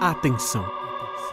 Atenção! 0.00 0.64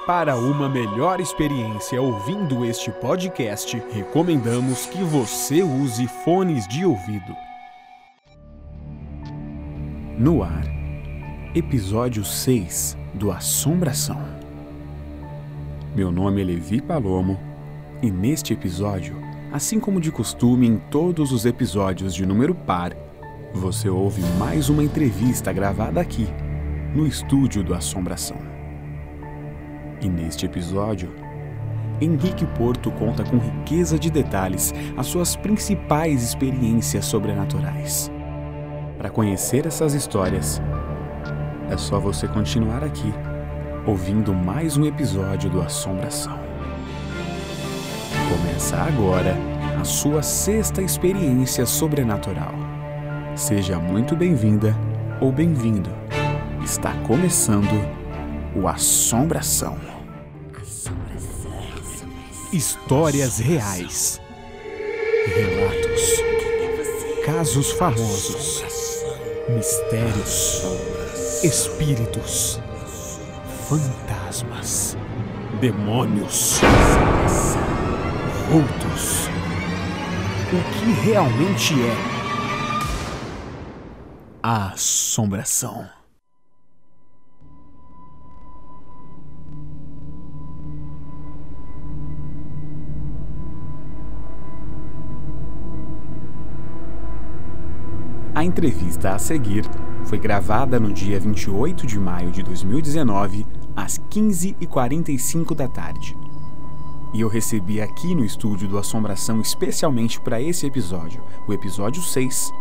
Para 0.06 0.36
uma 0.36 0.67
melhor 0.67 1.21
experiência 1.21 2.02
ouvindo 2.02 2.66
este 2.66 2.92
podcast, 2.92 3.82
recomendamos 3.93 4.86
que 4.88 5.01
você 5.04 5.63
use 5.63 6.05
fones 6.26 6.68
de 6.68 6.86
ouvido. 6.86 7.34
No 10.20 10.44
ar, 10.44 10.66
episódio 11.56 12.26
6 12.26 12.98
do 13.14 13.32
Assombração. 13.32 14.22
Meu 15.96 16.12
nome 16.12 16.41
é 16.41 16.44
Levi 16.44 16.81
Palomo 16.81 17.40
e 18.04 18.12
neste 18.12 18.52
episódio, 18.52 19.16
assim 19.54 19.80
como 19.80 20.02
de 20.02 20.12
costume 20.12 20.68
em 20.68 20.76
todos 20.91 21.31
os 21.31 21.45
episódios 21.45 22.13
de 22.13 22.26
número 22.26 22.54
par, 22.54 22.91
você 23.54 23.88
ouve 23.88 24.22
mais 24.38 24.68
uma 24.68 24.84
entrevista 24.84 25.54
gravada 25.54 26.02
aqui, 26.02 26.27
no 26.94 27.08
estúdio 27.08 27.63
do 27.63 27.73
Assombração. 27.73 28.56
E 30.02 30.08
neste 30.08 30.46
episódio, 30.46 31.14
Henrique 32.00 32.46
Porto 32.46 32.92
conta 32.92 33.24
com 33.24 33.38
riqueza 33.38 33.98
de 33.98 34.12
detalhes 34.12 34.74
as 34.96 35.08
suas 35.08 35.36
principais 35.36 36.22
experiências 36.22 37.05
sobrenaturais. 37.05 38.12
Para 38.98 39.10
conhecer 39.10 39.66
essas 39.66 39.94
histórias, 39.94 40.62
é 41.70 41.78
só 41.78 42.00
você 42.00 42.28
continuar 42.28 42.84
aqui, 42.84 43.12
ouvindo 43.86 44.34
mais 44.34 44.78
um 44.78 44.86
episódio 44.86 45.50
do 45.50 45.62
Assombração. 45.62 46.38
Começa 48.30 48.77
agora 48.77 49.36
a 49.80 49.84
sua 49.84 50.22
sexta 50.22 50.82
experiência 50.82 51.66
sobrenatural. 51.66 52.54
Seja 53.36 53.80
muito 53.80 54.16
bem-vinda 54.16 54.76
ou 55.20 55.32
bem-vindo. 55.32 55.90
Está 56.64 56.94
começando 57.08 57.97
o 58.58 58.68
Assombração. 58.68 59.78
Histórias 62.52 63.38
reais. 63.38 64.19
Relatos. 65.27 66.23
Casos 67.23 67.72
famosos. 67.73 68.64
Mistérios. 69.49 70.64
Espíritos. 71.44 72.59
Fantasmas. 73.69 74.97
Demônios. 75.61 76.59
Vultos. 78.49 79.27
O 80.52 80.64
que 80.80 80.92
realmente 81.08 81.73
é 81.73 81.95
a 84.42 84.69
assombração? 84.69 85.96
Entrevista 98.47 99.11
a 99.11 99.19
seguir 99.19 99.65
foi 100.05 100.17
gravada 100.17 100.79
no 100.79 100.91
dia 100.91 101.19
28 101.19 101.85
de 101.85 101.99
maio 101.99 102.31
de 102.31 102.41
2019, 102.41 103.45
às 103.75 103.99
15h45 103.99 105.53
da 105.53 105.67
tarde. 105.67 106.17
E 107.13 107.21
eu 107.21 107.27
recebi 107.27 107.81
aqui 107.81 108.15
no 108.15 108.23
estúdio 108.23 108.67
do 108.67 108.77
Assombração 108.77 109.41
especialmente 109.41 110.19
para 110.19 110.41
esse 110.41 110.65
episódio, 110.65 111.21
o 111.45 111.53
episódio 111.53 112.01
6, 112.01 112.51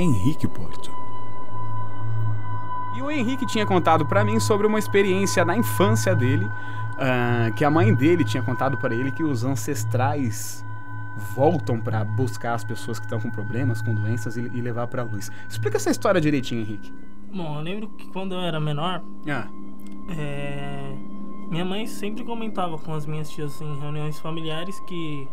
Henrique 0.00 0.46
Porto. 0.48 0.90
E 2.96 3.02
o 3.02 3.10
Henrique 3.10 3.46
tinha 3.46 3.66
contado 3.66 4.06
para 4.06 4.24
mim 4.24 4.40
sobre 4.40 4.66
uma 4.66 4.78
experiência 4.78 5.44
na 5.44 5.56
infância 5.56 6.14
dele, 6.14 6.46
uh, 6.46 7.52
que 7.54 7.64
a 7.64 7.70
mãe 7.70 7.94
dele 7.94 8.24
tinha 8.24 8.42
contado 8.42 8.78
para 8.78 8.94
ele 8.94 9.12
que 9.12 9.22
os 9.22 9.44
ancestrais 9.44 10.64
voltam 11.16 11.80
para 11.80 12.04
buscar 12.04 12.54
as 12.54 12.64
pessoas 12.64 12.98
que 12.98 13.06
estão 13.06 13.18
com 13.18 13.30
problemas, 13.30 13.80
com 13.80 13.94
doenças 13.94 14.36
e, 14.36 14.40
e 14.40 14.60
levar 14.60 14.86
para 14.86 15.02
a 15.02 15.04
luz. 15.04 15.30
Explica 15.48 15.76
essa 15.76 15.90
história 15.90 16.20
direitinho, 16.20 16.60
Henrique. 16.60 16.92
Bom, 17.32 17.56
eu 17.56 17.62
lembro 17.62 17.88
que 17.88 18.06
quando 18.08 18.34
eu 18.34 18.40
era 18.40 18.60
menor, 18.60 19.02
Ah, 19.28 19.46
é, 20.16 20.94
minha 21.50 21.64
mãe 21.64 21.86
sempre 21.86 22.24
comentava 22.24 22.78
com 22.78 22.92
as 22.94 23.06
minhas 23.06 23.30
tias 23.30 23.60
em 23.60 23.78
reuniões 23.80 24.18
familiares 24.18 24.78
que 24.80 25.28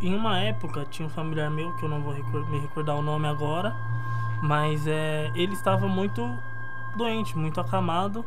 em 0.00 0.14
uma 0.14 0.38
época 0.38 0.86
tinha 0.88 1.06
um 1.06 1.10
familiar 1.10 1.50
meu 1.50 1.74
que 1.76 1.84
eu 1.84 1.88
não 1.88 2.00
vou 2.02 2.14
me 2.14 2.58
recordar 2.60 2.96
o 2.96 3.02
nome 3.02 3.26
agora, 3.26 3.74
mas 4.42 4.86
é, 4.86 5.30
ele 5.34 5.54
estava 5.54 5.88
muito 5.88 6.22
doente, 6.96 7.36
muito 7.36 7.60
acamado 7.60 8.24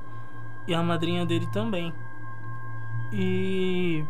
e 0.68 0.74
a 0.74 0.84
madrinha 0.84 1.26
dele 1.26 1.48
também. 1.48 1.94
E 3.12 4.04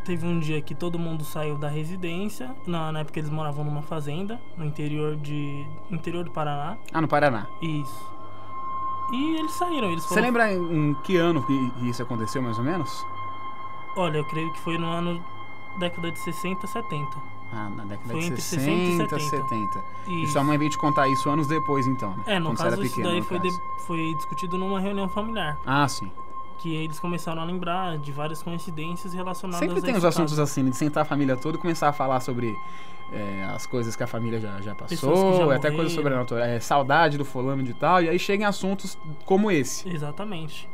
teve 0.00 0.26
um 0.26 0.38
dia 0.40 0.60
que 0.60 0.74
todo 0.74 0.98
mundo 0.98 1.24
saiu 1.24 1.56
da 1.56 1.68
residência, 1.68 2.54
na, 2.66 2.90
na 2.92 3.00
época 3.00 3.18
eles 3.18 3.30
moravam 3.30 3.64
numa 3.64 3.82
fazenda 3.82 4.40
no 4.56 4.64
interior 4.64 5.16
de 5.16 5.64
interior 5.90 6.24
do 6.24 6.30
Paraná. 6.30 6.76
ah 6.92 7.00
no 7.00 7.08
Paraná. 7.08 7.46
Isso. 7.62 8.10
E 9.12 9.36
eles 9.38 9.52
saíram, 9.52 9.90
eles 9.90 10.02
Você 10.04 10.08
foram 10.10 10.22
lembra 10.22 10.52
em, 10.52 10.90
em 10.90 10.94
que 11.02 11.16
ano 11.16 11.42
que 11.44 11.70
que 11.80 11.88
isso 11.88 12.02
aconteceu, 12.02 12.40
mais 12.40 12.58
ou 12.58 12.64
menos? 12.64 13.04
Olha, 13.96 14.18
eu 14.18 14.24
creio 14.24 14.52
que 14.52 14.60
foi 14.60 14.78
no 14.78 14.86
ano 14.86 15.20
década 15.78 16.10
de 16.12 16.18
60, 16.20 16.66
70. 16.66 17.08
Ah, 17.52 17.68
na 17.68 17.84
década 17.84 18.12
Foi 18.12 18.20
de 18.20 18.26
entre 18.28 18.40
60, 18.40 19.08
60 19.08 19.16
e 19.16 19.20
70. 19.20 19.48
70. 19.48 19.84
E 20.22 20.26
sua 20.28 20.44
mãe 20.44 20.56
veio 20.56 20.70
te 20.70 20.78
contar 20.78 21.08
isso 21.08 21.28
anos 21.28 21.48
depois, 21.48 21.84
então, 21.88 22.10
né? 22.16 22.22
É, 22.26 22.38
no 22.38 22.46
Quando 22.50 22.58
você 22.58 22.62
caso 22.62 22.76
era 22.76 22.84
isso 22.86 22.94
pequeno, 22.94 23.12
daí 23.12 23.22
foi, 23.22 23.38
de- 23.40 23.60
foi 23.86 24.14
discutido 24.14 24.56
numa 24.56 24.78
reunião 24.78 25.08
familiar. 25.08 25.58
Ah, 25.66 25.88
sim. 25.88 26.08
Que 26.60 26.74
eles 26.74 27.00
começaram 27.00 27.40
a 27.40 27.44
lembrar 27.44 27.98
de 27.98 28.12
várias 28.12 28.42
coincidências 28.42 29.14
relacionadas 29.14 29.60
Sempre 29.60 29.78
a 29.78 29.82
tem 29.82 29.96
os 29.96 30.04
assuntos 30.04 30.32
caso. 30.32 30.42
assim, 30.42 30.68
de 30.68 30.76
sentar 30.76 31.02
a 31.02 31.06
família 31.06 31.36
toda 31.36 31.56
e 31.56 31.60
começar 31.60 31.88
a 31.88 31.92
falar 31.92 32.20
sobre 32.20 32.54
é, 33.12 33.44
as 33.44 33.66
coisas 33.66 33.96
que 33.96 34.02
a 34.02 34.06
família 34.06 34.38
já, 34.38 34.60
já 34.60 34.74
passou, 34.74 35.36
já 35.36 35.56
até 35.56 35.70
coisas 35.70 35.92
sobrenaturais, 35.92 36.50
é, 36.50 36.60
saudade 36.60 37.18
do 37.18 37.24
fulano 37.24 37.62
de 37.62 37.74
tal, 37.74 38.02
e 38.02 38.08
aí 38.08 38.18
chegam 38.18 38.48
assuntos 38.48 38.98
como 39.24 39.50
esse. 39.50 39.88
Exatamente. 39.88 40.68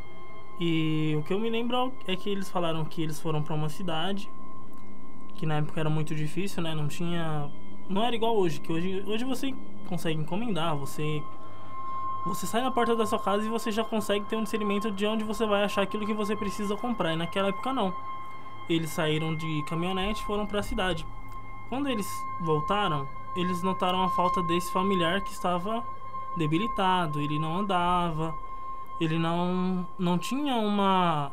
E 0.59 1.15
o 1.17 1.23
que 1.23 1.33
eu 1.33 1.39
me 1.39 1.49
lembro 1.49 1.93
é 2.07 2.15
que 2.15 2.29
eles 2.29 2.49
falaram 2.49 2.83
que 2.83 3.01
eles 3.01 3.19
foram 3.19 3.41
pra 3.41 3.53
uma 3.55 3.69
cidade, 3.69 4.29
que 5.35 5.45
na 5.45 5.57
época 5.57 5.79
era 5.79 5.89
muito 5.89 6.15
difícil, 6.15 6.63
né? 6.63 6.73
Não 6.73 6.87
tinha. 6.87 7.49
Não 7.87 8.03
era 8.03 8.15
igual 8.15 8.35
hoje, 8.35 8.59
que 8.59 8.71
hoje, 8.71 9.03
hoje 9.07 9.23
você 9.23 9.53
consegue 9.87 10.19
encomendar, 10.19 10.75
você. 10.75 11.21
Você 12.27 12.45
sai 12.45 12.61
na 12.61 12.71
porta 12.71 12.95
da 12.95 13.05
sua 13.05 13.19
casa 13.19 13.45
e 13.45 13.49
você 13.49 13.71
já 13.71 13.83
consegue 13.83 14.25
ter 14.25 14.35
um 14.35 14.43
discernimento 14.43 14.91
de 14.91 15.05
onde 15.05 15.23
você 15.23 15.45
vai 15.45 15.63
achar 15.63 15.81
aquilo 15.81 16.05
que 16.05 16.13
você 16.13 16.35
precisa 16.35 16.75
comprar. 16.75 17.13
E 17.13 17.15
naquela 17.15 17.49
época 17.49 17.73
não. 17.73 17.93
Eles 18.69 18.89
saíram 18.89 19.33
de 19.35 19.63
caminhonete 19.63 20.21
e 20.21 20.25
foram 20.25 20.45
pra 20.45 20.61
cidade. 20.61 21.05
Quando 21.69 21.87
eles 21.87 22.07
voltaram, 22.41 23.07
eles 23.35 23.63
notaram 23.63 24.03
a 24.03 24.09
falta 24.09 24.41
desse 24.43 24.71
familiar 24.71 25.21
que 25.21 25.31
estava 25.31 25.83
debilitado, 26.37 27.19
ele 27.19 27.39
não 27.39 27.57
andava, 27.57 28.33
ele 28.99 29.17
não 29.17 29.87
não 29.97 30.17
tinha 30.17 30.55
uma 30.55 31.31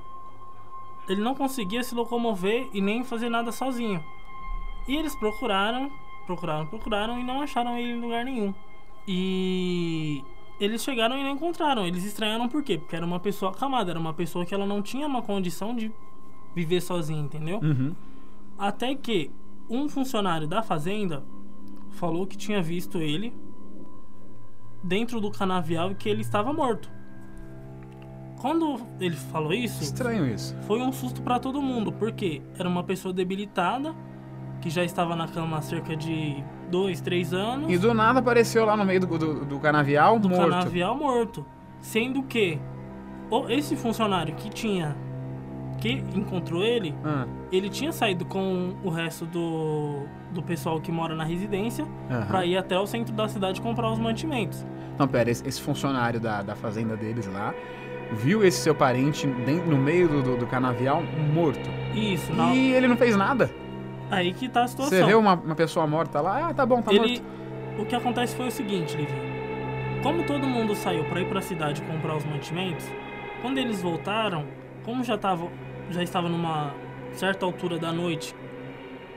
ele 1.08 1.20
não 1.20 1.34
conseguia 1.34 1.82
se 1.82 1.94
locomover 1.94 2.68
e 2.72 2.80
nem 2.80 3.04
fazer 3.04 3.28
nada 3.28 3.52
sozinho. 3.52 4.02
E 4.88 4.96
eles 4.96 5.14
procuraram, 5.14 5.90
procuraram, 6.26 6.66
procuraram 6.66 7.18
e 7.18 7.24
não 7.24 7.40
acharam 7.42 7.76
ele 7.76 7.92
em 7.92 8.00
lugar 8.00 8.24
nenhum. 8.24 8.54
E 9.06 10.24
eles 10.60 10.82
chegaram 10.82 11.18
e 11.18 11.22
não 11.22 11.30
encontraram. 11.30 11.86
Eles 11.86 12.04
estranharam 12.04 12.48
por 12.48 12.62
quê? 12.62 12.78
Porque 12.78 12.94
era 12.96 13.04
uma 13.04 13.20
pessoa 13.20 13.50
acamada, 13.50 13.90
era 13.90 13.98
uma 13.98 14.14
pessoa 14.14 14.44
que 14.44 14.54
ela 14.54 14.66
não 14.66 14.80
tinha 14.82 15.06
uma 15.06 15.22
condição 15.22 15.74
de 15.74 15.92
viver 16.54 16.80
sozinha, 16.80 17.20
entendeu? 17.20 17.58
Uhum. 17.62 17.94
Até 18.58 18.94
que 18.94 19.30
um 19.68 19.88
funcionário 19.88 20.46
da 20.46 20.62
fazenda 20.62 21.24
falou 21.90 22.26
que 22.26 22.36
tinha 22.36 22.62
visto 22.62 22.98
ele 22.98 23.32
dentro 24.82 25.20
do 25.20 25.30
canavial 25.30 25.90
e 25.90 25.94
que 25.94 26.08
ele 26.08 26.20
estava 26.20 26.52
morto. 26.52 26.90
Quando 28.40 28.78
ele 29.00 29.16
falou 29.16 29.54
isso, 29.54 29.82
Estranho 29.82 30.26
isso. 30.26 30.54
foi 30.66 30.80
um 30.80 30.92
susto 30.92 31.22
para 31.22 31.38
todo 31.38 31.62
mundo, 31.62 31.90
porque 31.90 32.42
era 32.58 32.68
uma 32.68 32.84
pessoa 32.84 33.12
debilitada 33.12 33.94
que 34.64 34.70
já 34.70 34.82
estava 34.82 35.14
na 35.14 35.28
cama 35.28 35.58
há 35.58 35.60
cerca 35.60 35.94
de 35.94 36.42
dois, 36.70 36.98
três 36.98 37.34
anos. 37.34 37.70
E 37.70 37.76
do 37.76 37.92
nada 37.92 38.20
apareceu 38.20 38.64
lá 38.64 38.74
no 38.74 38.82
meio 38.82 38.98
do, 39.00 39.18
do, 39.18 39.44
do 39.44 39.58
canavial, 39.60 40.18
do 40.18 40.26
morto. 40.30 40.48
canavial 40.48 40.96
morto. 40.96 41.44
Sendo 41.82 42.22
que 42.22 42.58
esse 43.50 43.76
funcionário 43.76 44.34
que 44.34 44.48
tinha 44.48 44.96
que 45.78 46.02
encontrou 46.14 46.62
ele, 46.64 46.94
Ah, 47.04 47.26
ele 47.52 47.68
tinha 47.68 47.92
saído 47.92 48.24
com 48.24 48.72
o 48.82 48.88
resto 48.88 49.26
do, 49.26 50.04
do 50.32 50.42
pessoal 50.42 50.80
que 50.80 50.90
mora 50.90 51.14
na 51.14 51.24
residência 51.24 51.84
aham. 52.10 52.24
pra 52.26 52.46
ir 52.46 52.56
até 52.56 52.78
o 52.78 52.86
centro 52.86 53.12
da 53.12 53.28
cidade 53.28 53.60
comprar 53.60 53.92
os 53.92 53.98
mantimentos. 53.98 54.64
Não, 54.98 55.06
pera, 55.06 55.30
esse, 55.30 55.46
esse 55.46 55.60
funcionário 55.60 56.18
da, 56.18 56.40
da 56.40 56.54
fazenda 56.54 56.96
deles 56.96 57.26
lá 57.26 57.52
viu 58.12 58.42
esse 58.42 58.62
seu 58.62 58.74
parente 58.74 59.26
dentro, 59.26 59.68
no 59.70 59.76
meio 59.76 60.08
do, 60.08 60.22
do, 60.22 60.36
do 60.38 60.46
canavial 60.46 61.02
morto. 61.34 61.68
Isso, 61.94 62.32
na- 62.32 62.54
E 62.54 62.72
ele 62.72 62.88
não 62.88 62.96
fez 62.96 63.14
nada. 63.14 63.50
Aí 64.14 64.32
que 64.32 64.48
tá 64.48 64.64
a 64.64 64.68
situação. 64.68 64.98
Você 64.98 65.04
vê 65.04 65.14
uma, 65.14 65.34
uma 65.34 65.54
pessoa 65.54 65.86
morta 65.86 66.20
lá, 66.20 66.48
ah, 66.48 66.54
tá 66.54 66.64
bom, 66.64 66.82
tá 66.82 66.92
ele, 66.92 67.20
morto. 67.20 67.82
o 67.82 67.86
que 67.86 67.94
acontece 67.94 68.34
foi 68.36 68.48
o 68.48 68.50
seguinte, 68.50 68.96
Livinho. 68.96 69.34
Como 70.02 70.24
todo 70.24 70.46
mundo 70.46 70.74
saiu 70.74 71.04
pra 71.04 71.20
ir 71.20 71.28
pra 71.28 71.40
cidade 71.40 71.80
comprar 71.82 72.16
os 72.16 72.24
mantimentos, 72.24 72.86
Quando 73.40 73.58
eles 73.58 73.80
voltaram, 73.82 74.44
como 74.84 75.02
já, 75.04 75.18
tava, 75.18 75.48
já 75.90 76.02
estava 76.02 76.28
numa 76.28 76.74
certa 77.12 77.44
altura 77.44 77.78
da 77.78 77.92
noite, 77.92 78.34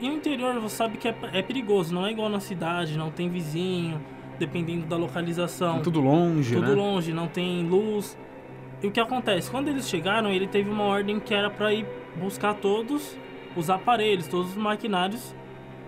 e 0.00 0.08
no 0.08 0.14
interior 0.14 0.54
você 0.60 0.76
sabe 0.76 0.96
que 0.96 1.08
é, 1.08 1.14
é 1.32 1.42
perigoso, 1.42 1.94
não 1.94 2.06
é 2.06 2.12
igual 2.12 2.28
na 2.28 2.40
cidade, 2.40 2.96
não 2.96 3.10
tem 3.10 3.28
vizinho, 3.28 4.00
dependendo 4.38 4.86
da 4.86 4.96
localização. 4.96 5.78
É 5.78 5.80
tudo 5.80 6.00
longe, 6.00 6.54
tudo 6.54 6.68
né? 6.68 6.74
longe, 6.74 7.12
não 7.12 7.26
tem 7.26 7.66
luz. 7.66 8.16
E 8.82 8.86
o 8.86 8.90
que 8.90 9.00
acontece? 9.00 9.50
Quando 9.50 9.68
eles 9.68 9.88
chegaram, 9.88 10.30
ele 10.30 10.46
teve 10.46 10.70
uma 10.70 10.84
ordem 10.84 11.18
que 11.18 11.34
era 11.34 11.50
para 11.50 11.72
ir 11.72 11.84
buscar 12.16 12.54
todos 12.54 13.18
os 13.56 13.70
aparelhos, 13.70 14.26
todos 14.26 14.50
os 14.50 14.56
maquinários 14.56 15.34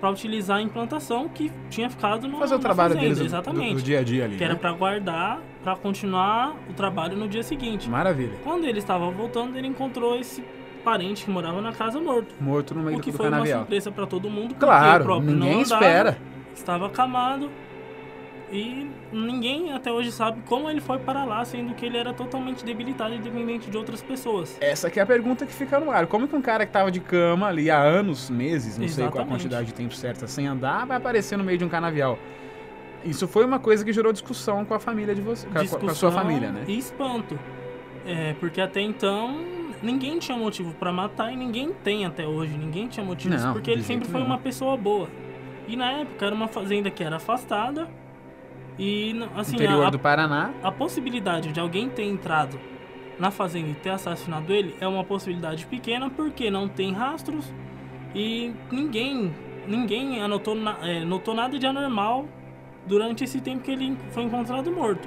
para 0.00 0.10
utilizar 0.10 0.58
a 0.58 0.62
implantação 0.62 1.28
que 1.28 1.52
tinha 1.68 1.90
ficado 1.90 2.26
no 2.26 2.38
Fazer 2.38 2.54
o 2.54 2.58
trabalho 2.58 2.94
fazenda, 2.94 3.14
deles 3.14 3.26
exatamente. 3.26 3.74
do, 3.74 3.80
do 3.80 3.82
dia 3.82 4.00
a 4.00 4.02
dia 4.02 4.24
ali. 4.24 4.36
que 4.38 4.42
era 4.44 4.54
né? 4.54 4.58
para 4.58 4.72
guardar, 4.72 5.40
para 5.62 5.76
continuar 5.76 6.56
o 6.70 6.72
trabalho 6.72 7.16
no 7.16 7.28
dia 7.28 7.42
seguinte. 7.42 7.88
Maravilha. 7.88 8.32
Quando 8.42 8.64
ele 8.64 8.78
estava 8.78 9.10
voltando, 9.10 9.58
ele 9.58 9.66
encontrou 9.66 10.16
esse 10.18 10.42
parente 10.82 11.26
que 11.26 11.30
morava 11.30 11.60
na 11.60 11.72
casa 11.72 12.00
morto. 12.00 12.34
Morto 12.40 12.74
no 12.74 12.82
meio 12.82 12.96
O 12.96 13.00
que 13.02 13.10
do 13.10 13.16
foi 13.18 13.26
uma 13.26 13.32
canavial. 13.32 13.58
surpresa 13.60 13.92
para 13.92 14.06
todo 14.06 14.30
mundo. 14.30 14.54
Claro, 14.54 15.04
próprio 15.04 15.32
ninguém 15.32 15.56
não 15.56 15.60
andava, 15.64 15.84
espera. 15.84 16.18
Estava 16.54 16.86
acamado. 16.86 17.50
E 18.52 18.90
ninguém 19.12 19.72
até 19.72 19.92
hoje 19.92 20.10
sabe 20.10 20.40
como 20.46 20.68
ele 20.68 20.80
foi 20.80 20.98
para 20.98 21.24
lá, 21.24 21.44
sendo 21.44 21.72
que 21.74 21.86
ele 21.86 21.96
era 21.96 22.12
totalmente 22.12 22.64
debilitado 22.64 23.14
e 23.14 23.18
dependente 23.18 23.70
de 23.70 23.76
outras 23.76 24.02
pessoas. 24.02 24.58
Essa 24.60 24.90
que 24.90 24.98
é 24.98 25.02
a 25.02 25.06
pergunta 25.06 25.46
que 25.46 25.52
fica 25.52 25.78
no 25.78 25.90
ar. 25.90 26.06
Como 26.08 26.26
que 26.26 26.34
um 26.34 26.42
cara 26.42 26.66
que 26.66 26.72
tava 26.72 26.90
de 26.90 26.98
cama 26.98 27.46
ali 27.46 27.70
há 27.70 27.78
anos, 27.80 28.28
meses, 28.28 28.76
não 28.76 28.88
sei 28.88 29.04
qual 29.04 29.06
a 29.06 29.10
Exatamente. 29.18 29.28
quantidade 29.42 29.66
de 29.68 29.74
tempo 29.74 29.94
certa, 29.94 30.26
sem 30.26 30.48
andar, 30.48 30.84
vai 30.84 30.96
aparecer 30.96 31.36
no 31.38 31.44
meio 31.44 31.58
de 31.58 31.64
um 31.64 31.68
canavial? 31.68 32.18
Isso 33.04 33.28
foi 33.28 33.44
uma 33.44 33.60
coisa 33.60 33.84
que 33.84 33.92
gerou 33.92 34.12
discussão 34.12 34.64
com 34.64 34.74
a 34.74 34.80
família 34.80 35.14
de 35.14 35.20
você, 35.22 35.46
com 35.46 35.58
a- 35.58 35.78
com 35.80 35.86
a 35.86 35.94
sua 35.94 36.10
família, 36.10 36.50
né? 36.50 36.64
E 36.66 36.76
espanto. 36.76 37.38
É, 38.04 38.34
porque 38.40 38.60
até 38.60 38.80
então 38.80 39.38
ninguém 39.80 40.18
tinha 40.18 40.36
motivo 40.36 40.74
para 40.74 40.90
matar 40.92 41.32
e 41.32 41.36
ninguém 41.36 41.72
tem 41.84 42.04
até 42.04 42.26
hoje. 42.26 42.58
Ninguém 42.58 42.88
tinha 42.88 43.06
motivos, 43.06 43.42
Não, 43.44 43.52
porque 43.52 43.70
ele 43.70 43.84
sempre 43.84 44.08
foi 44.08 44.20
uma 44.20 44.38
pessoa 44.38 44.76
boa. 44.76 45.08
E 45.68 45.76
na 45.76 45.92
época 45.92 46.26
era 46.26 46.34
uma 46.34 46.48
fazenda 46.48 46.90
que 46.90 47.02
era 47.04 47.16
afastada. 47.16 47.88
E 48.82 49.14
assim, 49.36 49.56
Interior 49.56 49.84
a, 49.86 49.90
do 49.90 49.98
Paraná. 49.98 50.52
a 50.62 50.72
possibilidade 50.72 51.52
de 51.52 51.60
alguém 51.60 51.90
ter 51.90 52.04
entrado 52.04 52.58
na 53.18 53.30
fazenda 53.30 53.68
e 53.68 53.74
ter 53.74 53.90
assassinado 53.90 54.50
ele 54.54 54.74
é 54.80 54.88
uma 54.88 55.04
possibilidade 55.04 55.66
pequena 55.66 56.08
porque 56.08 56.50
não 56.50 56.66
tem 56.66 56.90
rastros 56.94 57.52
e 58.14 58.50
ninguém 58.72 59.30
ninguém 59.68 60.22
anotou 60.22 60.54
na- 60.54 60.78
é, 60.80 61.04
notou 61.04 61.34
nada 61.34 61.58
de 61.58 61.66
anormal 61.66 62.26
durante 62.86 63.22
esse 63.22 63.38
tempo 63.42 63.62
que 63.62 63.70
ele 63.70 63.96
foi 64.12 64.22
encontrado 64.22 64.70
morto. 64.72 65.06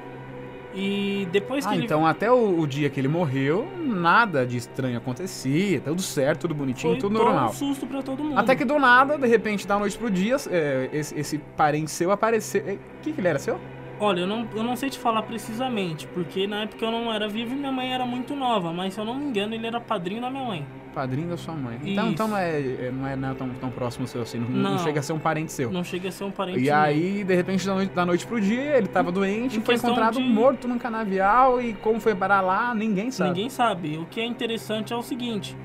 E 0.75 1.28
depois 1.31 1.66
que 1.66 1.72
Ah, 1.72 1.75
ele 1.75 1.86
então 1.86 2.06
até 2.06 2.31
o, 2.31 2.60
o 2.60 2.66
dia 2.66 2.90
que 2.90 3.00
ele 3.00 3.08
morreu, 3.08 3.68
nada 3.80 4.46
de 4.46 4.58
estranho 4.58 4.98
acontecia, 4.98 5.80
tudo 5.81 6.02
certo, 6.02 6.42
tudo 6.42 6.56
bonitinho, 6.56 6.94
foi 6.94 7.00
tudo 7.00 7.14
normal. 7.14 7.50
um 7.50 7.54
susto 7.54 7.86
pra 7.86 8.02
todo 8.02 8.24
mundo. 8.24 8.38
Até 8.40 8.56
que 8.56 8.66
do 8.66 8.80
nada, 8.80 9.18
de 9.18 9.28
repente, 9.28 9.68
da 9.68 9.78
noite 9.78 9.98
pro 9.98 10.10
dia, 10.10 10.36
é, 10.50 10.90
esse, 10.92 11.18
esse 11.20 11.38
parente 11.56 11.92
seu 11.92 12.12
apareceu. 12.12 12.62
O 12.64 13.02
que, 13.04 13.14
que 13.14 13.22
ele 13.22 13.28
era 13.28 13.38
seu? 13.40 13.60
Olha, 14.00 14.22
eu 14.22 14.28
não, 14.28 14.48
eu 14.56 14.64
não 14.64 14.75
sei 14.75 14.90
te 14.90 14.98
falar 14.98 15.22
precisamente, 15.22 16.08
porque 16.08 16.48
na 16.48 16.64
época 16.64 16.84
eu 16.84 16.92
não 16.92 17.14
era 17.14 17.28
vivo 17.30 17.54
e 17.54 17.56
minha 17.56 17.72
mãe 17.72 17.94
era 17.94 18.06
muito 18.06 18.36
nova, 18.36 18.74
mas 18.74 18.96
se 18.96 19.00
eu 19.00 19.06
não 19.06 19.16
me 19.16 19.25
engano, 19.25 19.54
ele 19.54 19.68
era 19.68 19.80
padrinho 19.80 20.22
da 20.22 20.30
minha 20.30 20.44
mãe. 20.44 20.66
Padrinho 20.94 21.30
da 21.30 21.38
sua 21.38 21.54
mãe. 21.56 21.78
Então, 21.84 22.04
Isso. 22.06 22.13
então 22.13 22.28
não, 22.28 22.38
é, 22.38 22.60
é- 22.60 22.92
não 22.94 23.07
é 23.07 23.16
nada 23.16 23.36
tão, 23.36 23.50
tão 23.50 23.69
próximo 23.72 24.06
seu 24.07 24.22
assim, 24.22 24.38
não, 24.40 24.50
não 24.50 24.72
Não. 24.74 24.80
chega 24.80 25.00
a 25.00 25.04
ser 25.04 25.13
um 25.13 25.19
parente 25.19 25.51
seu. 25.51 25.72
Não 25.72 25.84
chega 25.84 26.10
a 26.10 26.12
ser 26.12 26.24
um 26.24 26.31
parente 26.31 26.60
E 26.60 26.69
aí, 26.72 27.24
de 27.24 27.36
repente, 27.36 27.66
da 27.66 27.74
noite, 27.74 27.94
da 27.94 28.06
noite 28.06 28.25
pro 28.28 28.40
dia, 28.40 28.78
ele 28.78 28.88
tava 28.88 29.12
doente, 29.12 29.57
Em 29.57 29.62
foi 29.62 29.75
encontrado 29.75 30.18
de- 30.18 30.24
morto 30.24 30.68
num 30.68 30.78
canavial 30.78 31.62
e 31.62 31.74
como 31.74 32.00
foi 32.00 32.13
parar 32.16 32.42
lá, 32.42 32.74
ninguém 32.75 33.10
sabe. 33.12 33.30
Ninguém 33.31 33.50
sabe. 33.50 33.98
O 33.98 34.06
que 34.06 34.22
é 34.22 34.25
interessante 34.25 34.94
é 34.94 34.95
o 34.95 35.01
seguinte: 35.01 35.57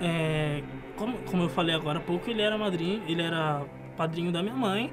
é, 0.00 0.62
como, 0.96 1.16
como 1.18 1.42
eu 1.44 1.48
falei 1.48 1.74
agora 1.74 1.98
há 1.98 2.02
pouco, 2.02 2.28
ele 2.30 2.42
era 2.42 2.58
madrinho, 2.58 3.02
ele 3.06 3.22
era 3.22 3.62
padrinho 3.96 4.30
da 4.32 4.42
minha 4.42 4.54
mãe 4.54 4.90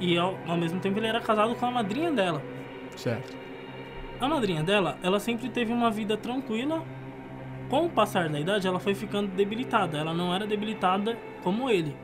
e 0.00 0.18
ao, 0.18 0.36
ao 0.46 0.56
mesmo 0.56 0.80
tempo 0.80 0.98
ele 0.98 1.06
era 1.06 1.20
casado 1.20 1.54
com 1.54 1.66
a 1.66 1.70
madrinha 1.70 2.10
dela. 2.10 2.42
Certo. 2.96 3.36
A 4.20 4.28
madrinha 4.28 4.62
dela, 4.62 4.98
ela 5.02 5.18
sempre 5.18 5.48
teve 5.48 5.72
uma 5.72 5.90
vida 5.90 6.16
tranquila. 6.16 6.82
Com 7.72 7.86
o 7.86 7.88
passar 7.88 8.28
da 8.28 8.38
idade, 8.38 8.66
ela 8.68 8.78
foi 8.78 8.94
ficando 8.94 9.28
debilitada. 9.28 9.96
Ela 9.96 10.12
não 10.12 10.34
era 10.34 10.46
debilitada 10.46 11.16
como 11.42 11.70
ele. 11.70 11.96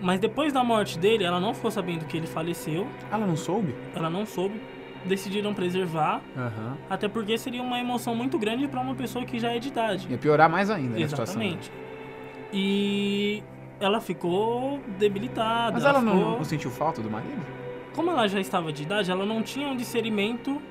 Mas 0.00 0.18
depois 0.18 0.50
da 0.50 0.64
morte 0.64 0.98
dele, 0.98 1.24
ela 1.24 1.38
não 1.38 1.52
ficou 1.52 1.70
sabendo 1.70 2.06
que 2.06 2.16
ele 2.16 2.26
faleceu. 2.26 2.86
Ela 3.12 3.26
não 3.26 3.36
soube? 3.36 3.74
Ela 3.94 4.08
não 4.08 4.24
soube. 4.24 4.58
Decidiram 5.04 5.52
preservar. 5.52 6.22
Aham. 6.34 6.78
Até 6.88 7.06
porque 7.06 7.36
seria 7.36 7.62
uma 7.62 7.78
emoção 7.78 8.14
muito 8.14 8.38
grande 8.38 8.66
para 8.66 8.80
uma 8.80 8.94
pessoa 8.94 9.26
que 9.26 9.38
já 9.38 9.52
é 9.54 9.58
de 9.58 9.68
idade. 9.68 10.06
Ia 10.08 10.16
piorar 10.16 10.48
mais 10.48 10.70
ainda 10.70 10.96
né, 10.98 11.04
a 11.04 11.08
situação. 11.10 11.34
Exatamente. 11.42 11.70
E 12.50 13.42
ela 13.78 14.00
ficou 14.00 14.80
debilitada. 14.98 15.72
Mas 15.72 15.84
ela 15.84 16.00
não, 16.00 16.16
ficou- 16.16 16.36
não 16.38 16.44
sentiu 16.44 16.70
falta 16.70 17.02
do 17.02 17.10
marido? 17.10 17.44
Como 17.94 18.10
ela 18.10 18.26
já 18.26 18.40
estava 18.40 18.72
de 18.72 18.84
idade, 18.84 19.10
ela 19.10 19.26
não 19.26 19.42
tinha 19.42 19.68
um 19.68 19.76
discernimento 19.76 20.62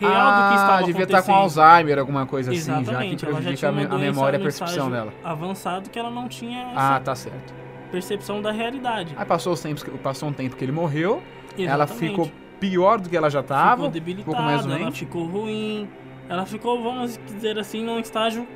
real 0.00 0.28
ah, 0.28 0.42
do 0.42 0.48
que 0.48 0.54
estava 0.54 0.82
devia 0.84 1.02
estar 1.04 1.18
acontecendo. 1.18 1.34
com 1.54 1.60
Alzheimer, 1.62 1.98
alguma 1.98 2.26
coisa 2.26 2.50
assim, 2.52 2.60
já 2.60 2.74
que 2.74 2.82
Exatamente, 2.82 3.24
ela 3.24 3.32
já 3.34 3.38
prejudica 3.40 3.72
tinha 3.72 3.88
a, 3.88 3.94
a 3.94 3.98
memória 3.98 4.36
e 4.36 4.36
a 4.36 4.38
no 4.38 4.44
percepção 4.44 4.90
dela. 4.90 5.12
avançado 5.22 5.90
que 5.90 5.98
ela 5.98 6.10
não 6.10 6.28
tinha 6.28 6.72
Ah, 6.74 7.00
tá 7.02 7.14
certo. 7.14 7.54
percepção 7.90 8.42
da 8.42 8.50
realidade. 8.50 9.14
Aí 9.16 9.24
passou, 9.24 9.52
os 9.52 9.60
tempos, 9.60 9.84
passou 10.02 10.28
um 10.28 10.32
tempo 10.32 10.56
que 10.56 10.64
ele 10.64 10.72
morreu, 10.72 11.22
ela 11.58 11.84
Exatamente. 11.84 12.08
ficou 12.10 12.30
pior 12.58 12.98
do 13.00 13.08
que 13.08 13.16
ela 13.16 13.30
já 13.30 13.40
estava, 13.40 13.72
ficou 13.76 13.88
um 13.88 13.90
debilitada, 13.92 14.24
pouco 14.36 14.42
mais 14.42 14.66
ela 14.66 14.90
ficou 14.92 15.26
ruim, 15.26 15.88
ela 16.28 16.46
ficou, 16.46 16.82
vamos 16.82 17.18
dizer 17.26 17.58
assim, 17.58 17.84
num 17.84 17.98
estágio 17.98 18.46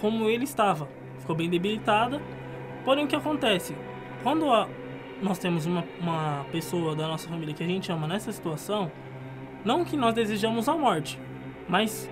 como 0.00 0.24
ele 0.28 0.44
estava. 0.44 0.88
Ficou 1.20 1.36
bem 1.36 1.48
debilitada. 1.50 2.20
Porém, 2.84 3.04
o 3.04 3.08
que 3.08 3.14
acontece? 3.16 3.76
Quando 4.22 4.50
a- 4.50 4.66
nós 5.20 5.38
temos 5.38 5.66
uma, 5.66 5.84
uma 6.00 6.46
pessoa 6.50 6.94
da 6.96 7.06
nossa 7.06 7.28
família 7.28 7.52
que 7.54 7.62
a 7.62 7.66
gente 7.66 7.90
ama 7.92 8.06
nessa 8.06 8.32
situação, 8.32 8.90
não 9.68 9.84
que 9.84 9.96
nós 9.96 10.14
desejamos 10.14 10.68
a 10.68 10.74
morte, 10.76 11.18
mas 11.68 12.10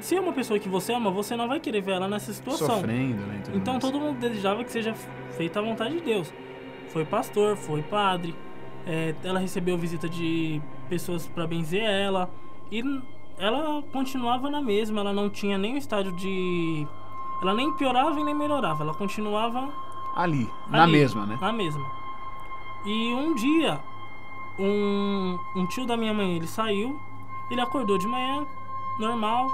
se 0.00 0.16
é 0.16 0.20
uma 0.20 0.32
pessoa 0.32 0.58
que 0.58 0.68
você 0.68 0.92
ama, 0.94 1.10
você 1.10 1.36
não 1.36 1.46
vai 1.46 1.60
querer 1.60 1.82
ver 1.82 1.92
ela 1.92 2.08
nessa 2.08 2.32
situação. 2.32 2.76
Sofrendo, 2.76 3.22
né? 3.26 3.40
tudo 3.44 3.56
Então 3.58 3.74
mais. 3.74 3.84
todo 3.84 4.00
mundo 4.00 4.18
desejava 4.18 4.64
que 4.64 4.72
seja 4.72 4.94
feita 5.36 5.60
a 5.60 5.62
vontade 5.62 5.94
de 5.94 6.00
Deus. 6.00 6.32
Foi 6.88 7.04
pastor, 7.04 7.56
foi 7.56 7.82
padre. 7.82 8.34
é, 8.86 9.14
ela 9.22 9.38
recebeu 9.38 9.76
visita 9.76 10.08
de 10.08 10.60
pessoas 10.88 11.26
para 11.26 11.46
benzer 11.46 11.84
ela. 11.84 12.30
E 12.72 12.82
ela 13.38 13.82
continuava 13.92 14.48
na 14.48 14.62
mesma. 14.62 15.00
Ela 15.02 15.12
não 15.12 15.28
tinha 15.28 15.58
nem 15.58 15.74
o 15.74 15.76
estágio 15.76 16.12
de. 16.16 16.86
Ela 17.42 17.52
nem 17.54 17.70
piorava 17.76 18.18
e 18.18 18.24
nem 18.24 18.34
melhorava. 18.34 18.82
Ela 18.84 18.94
continuava 18.94 19.68
Ali, 20.16 20.48
na 20.70 20.84
ali, 20.84 20.92
mesma, 20.92 21.26
né? 21.26 21.36
Na 21.40 21.52
mesma. 21.52 21.84
E 22.86 23.12
um 23.12 23.34
dia, 23.34 23.78
um, 24.58 25.38
um 25.54 25.66
tio 25.66 25.86
da 25.86 25.96
minha 25.96 26.12
mãe, 26.14 26.36
ele 26.36 26.46
saiu, 26.46 26.98
ele 27.50 27.60
acordou 27.60 27.98
de 27.98 28.06
manhã, 28.06 28.46
normal, 28.98 29.48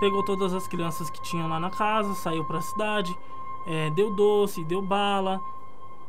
pegou 0.00 0.22
todas 0.24 0.52
as 0.54 0.66
crianças 0.66 1.10
que 1.10 1.20
tinham 1.22 1.48
lá 1.48 1.60
na 1.60 1.70
casa, 1.70 2.14
saiu 2.14 2.44
pra 2.44 2.60
cidade, 2.60 3.16
é, 3.66 3.90
deu 3.90 4.12
doce, 4.14 4.64
deu 4.64 4.82
bala, 4.82 5.40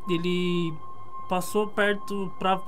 ele 0.09 0.73
passou 1.29 1.67
perto 1.67 2.31
pra 2.39 2.59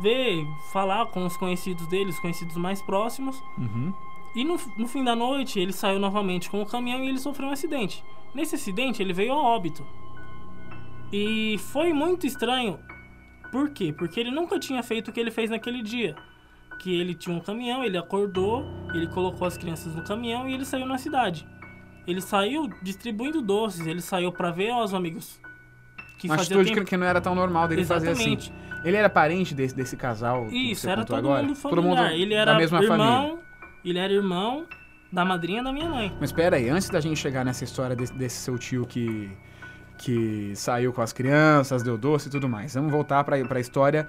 ver, 0.00 0.46
falar 0.72 1.06
com 1.06 1.26
os 1.26 1.36
conhecidos 1.36 1.86
dele, 1.88 2.10
os 2.10 2.18
conhecidos 2.18 2.56
mais 2.56 2.80
próximos, 2.80 3.42
Uhum. 3.58 3.92
e 4.34 4.44
no, 4.44 4.56
no 4.76 4.86
fim 4.86 5.02
da 5.02 5.16
noite, 5.16 5.58
ele 5.58 5.72
saiu 5.72 5.98
novamente 5.98 6.48
com 6.48 6.62
o 6.62 6.66
caminhão 6.66 7.02
e 7.04 7.08
ele 7.08 7.18
sofreu 7.18 7.48
um 7.48 7.52
acidente. 7.52 8.02
Nesse 8.32 8.54
acidente, 8.54 9.02
ele 9.02 9.12
veio 9.12 9.32
a 9.32 9.36
óbito. 9.42 9.84
E 11.12 11.58
foi 11.72 11.92
muito 11.92 12.24
estranho. 12.26 12.78
Por 13.50 13.70
quê? 13.70 13.92
Porque 13.92 14.20
ele 14.20 14.30
nunca 14.30 14.58
tinha 14.58 14.82
feito 14.82 15.08
o 15.08 15.12
que 15.12 15.20
ele 15.20 15.30
fez 15.30 15.50
naquele 15.50 15.82
dia. 15.82 16.14
Que 16.78 16.98
ele 16.98 17.14
tinha 17.14 17.36
um 17.36 17.40
caminhão, 17.40 17.84
ele 17.84 17.98
acordou, 17.98 18.64
ele 18.94 19.06
colocou 19.06 19.46
as 19.46 19.56
crianças 19.56 19.94
no 19.94 20.02
caminhão 20.04 20.48
e 20.48 20.54
ele 20.54 20.64
saiu 20.64 20.86
na 20.86 20.98
cidade. 20.98 21.46
Ele 22.06 22.20
saiu 22.20 22.68
distribuindo 22.82 23.42
doces, 23.42 23.86
ele 23.86 24.00
saiu 24.00 24.32
pra 24.32 24.50
ver 24.50 24.72
os 24.74 24.94
amigos 24.94 25.40
que 26.20 26.28
Uma 26.28 26.34
atitude 26.34 26.74
tempo... 26.74 26.84
que, 26.84 26.96
não 26.96 27.06
era 27.06 27.20
tão 27.20 27.34
normal 27.34 27.66
dele 27.66 27.84
fazer 27.84 28.10
assim. 28.10 28.34
Exatamente. 28.34 28.52
Ele 28.84 28.96
era 28.96 29.08
parente 29.08 29.54
desse, 29.54 29.74
desse 29.74 29.96
casal 29.96 30.48
Isso, 30.50 30.88
era 30.88 31.04
todo 31.04 31.18
agora? 31.18 31.42
mundo 31.42 31.54
familiar. 31.54 32.12
ele 32.12 32.34
era 32.34 32.52
da 32.52 32.58
mesma 32.58 32.82
irmão, 32.82 32.98
família. 32.98 33.38
ele 33.84 33.98
era 33.98 34.12
irmão 34.12 34.66
da 35.12 35.24
madrinha 35.24 35.62
da 35.62 35.72
minha 35.72 35.88
mãe. 35.88 36.12
Mas 36.20 36.30
espera 36.30 36.56
aí, 36.56 36.68
antes 36.68 36.88
da 36.88 37.00
gente 37.00 37.18
chegar 37.18 37.44
nessa 37.44 37.64
história 37.64 37.96
desse, 37.96 38.12
desse 38.14 38.36
seu 38.36 38.58
tio 38.58 38.86
que, 38.86 39.30
que 40.02 40.52
saiu 40.56 40.94
com 40.94 41.02
as 41.02 41.12
crianças, 41.12 41.82
deu 41.82 41.98
doce 41.98 42.28
e 42.28 42.30
tudo 42.30 42.48
mais, 42.48 42.74
vamos 42.74 42.90
voltar 42.90 43.22
para 43.22 43.36
a 43.36 43.60
história 43.60 44.08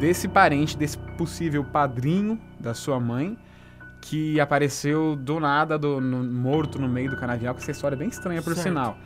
desse 0.00 0.26
parente, 0.28 0.78
desse 0.78 0.96
possível 1.18 1.62
padrinho 1.62 2.40
da 2.58 2.72
sua 2.72 2.98
mãe, 2.98 3.36
que 4.00 4.40
apareceu 4.40 5.14
do 5.14 5.38
nada, 5.38 5.76
do, 5.78 6.00
no- 6.00 6.24
morto 6.24 6.78
no 6.78 6.88
meio 6.88 7.10
do 7.10 7.16
canavial, 7.18 7.54
que 7.54 7.60
essa 7.60 7.70
história 7.70 7.94
é 7.94 7.98
bem 7.98 8.08
estranha, 8.08 8.40
por 8.40 8.54
Certo. 8.54 8.68
sinal. 8.68 8.96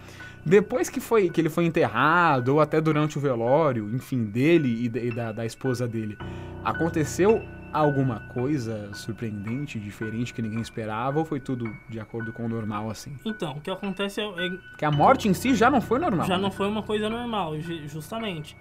Depois 0.47 0.89
que, 0.89 1.01
foi, 1.01 1.29
que 1.31 1.41
ele 1.41 1.51
foi 1.51 1.65
enterrado, 1.67 2.51
ou 2.55 2.61
até 2.61 2.81
durante 2.81 3.19
o 3.19 3.21
velório, 3.21 3.91
enfim, 3.93 4.25
dele 4.25 4.85
e, 4.85 4.89
da- 4.89 5.01
e 5.01 5.11
da, 5.11 5.33
da 5.33 5.45
esposa 5.45 5.87
dele, 5.89 6.17
aconteceu 6.65 7.43
alguma 7.73 8.21
coisa 8.29 8.93
surpreendente, 8.95 9.79
diferente 9.79 10.33
que 10.35 10.43
ninguém 10.43 10.61
esperava 10.61 11.19
ou 11.19 11.25
foi 11.25 11.41
tudo 11.41 11.65
de 11.89 11.99
acordo 12.01 12.33
com 12.33 12.45
o 12.45 12.49
normal 12.49 12.91
assim? 12.91 13.17
Então, 13.25 13.53
o 13.57 13.61
que 13.61 13.71
acontece 13.71 14.21
é, 14.21 14.25
é 14.47 14.51
Que 14.79 14.85
a 14.85 14.91
morte 14.91 15.29
em 15.29 15.35
si 15.35 15.55
já 15.55 15.71
não 15.71 15.81
foi 15.81 15.99
normal. 15.99 16.27
já 16.27 16.37
né? 16.37 16.43
não 16.43 16.51
foi 16.51 16.67
uma 16.69 16.83
coisa 16.83 17.09
normal, 17.09 17.59
ju- 17.61 17.87
justamente. 17.89 18.57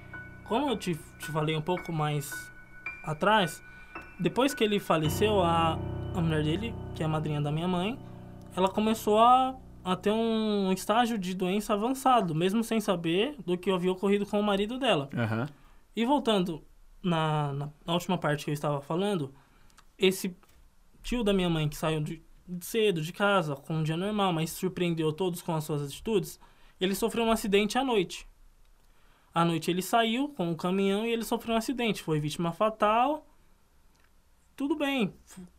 Como 0.45 0.69
eu 0.69 0.77
te, 0.77 0.97
te 1.19 1.31
falei 1.31 1.55
um 1.55 1.61
pouco 1.61 1.91
mais 1.93 2.31
atrás, 3.03 3.61
depois 4.19 4.53
que 4.53 4.63
ele 4.63 4.79
faleceu, 4.79 5.41
a, 5.41 5.77
a 6.15 6.21
mulher 6.21 6.43
dele, 6.43 6.73
que 6.95 7.03
é 7.03 7.05
a 7.05 7.09
madrinha 7.09 7.41
da 7.41 7.51
minha 7.51 7.67
mãe, 7.67 7.97
ela 8.55 8.67
começou 8.67 9.19
a, 9.19 9.55
a 9.83 9.95
ter 9.95 10.11
um 10.11 10.71
estágio 10.71 11.17
de 11.17 11.33
doença 11.35 11.73
avançado, 11.73 12.33
mesmo 12.35 12.63
sem 12.63 12.79
saber 12.81 13.35
do 13.45 13.57
que 13.57 13.69
havia 13.71 13.91
ocorrido 13.91 14.25
com 14.25 14.39
o 14.39 14.43
marido 14.43 14.77
dela. 14.79 15.09
Aham. 15.15 15.47
E 15.95 16.05
voltando 16.05 16.63
na, 17.01 17.53
na, 17.53 17.69
na 17.85 17.93
última 17.93 18.17
parte 18.17 18.45
que 18.45 18.51
eu 18.51 18.53
estava 18.53 18.81
falando, 18.81 19.33
esse 19.97 20.35
tio 21.01 21.23
da 21.23 21.33
minha 21.33 21.49
mãe 21.49 21.67
que 21.67 21.75
saiu 21.75 22.01
de, 22.01 22.21
de 22.47 22.65
cedo 22.65 23.01
de 23.01 23.13
casa, 23.13 23.55
com 23.55 23.75
um 23.75 23.83
dia 23.83 23.97
normal, 23.97 24.33
mas 24.33 24.51
surpreendeu 24.51 25.11
todos 25.11 25.41
com 25.41 25.55
as 25.55 25.63
suas 25.63 25.81
atitudes, 25.81 26.39
ele 26.79 26.95
sofreu 26.95 27.25
um 27.25 27.31
acidente 27.31 27.77
à 27.77 27.83
noite. 27.83 28.27
À 29.33 29.45
noite 29.45 29.69
ele 29.69 29.81
saiu 29.81 30.29
com 30.29 30.51
o 30.51 30.55
caminhão 30.55 31.05
e 31.05 31.11
ele 31.11 31.23
sofreu 31.23 31.55
um 31.55 31.57
acidente. 31.57 32.01
Foi 32.01 32.19
vítima 32.19 32.51
fatal. 32.51 33.25
Tudo 34.55 34.75
bem. 34.75 35.13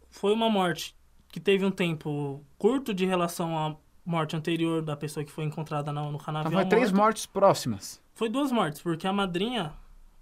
Foi 0.08 0.32
uma 0.32 0.50
morte 0.50 0.96
que 1.28 1.38
teve 1.38 1.64
um 1.64 1.70
tempo 1.70 2.44
curto 2.58 2.92
de 2.92 3.06
relação 3.06 3.56
à 3.56 3.76
morte 4.04 4.34
anterior 4.34 4.82
da 4.82 4.96
pessoa 4.96 5.24
que 5.24 5.30
foi 5.30 5.44
encontrada 5.44 5.92
no, 5.92 6.10
no 6.10 6.18
canavial. 6.18 6.52
Então 6.52 6.60
foi 6.62 6.68
três 6.68 6.90
morta. 6.90 7.04
mortes 7.04 7.26
próximas. 7.26 8.02
Foi 8.14 8.28
duas 8.28 8.50
mortes, 8.50 8.82
porque 8.82 9.06
a 9.06 9.12
madrinha 9.12 9.72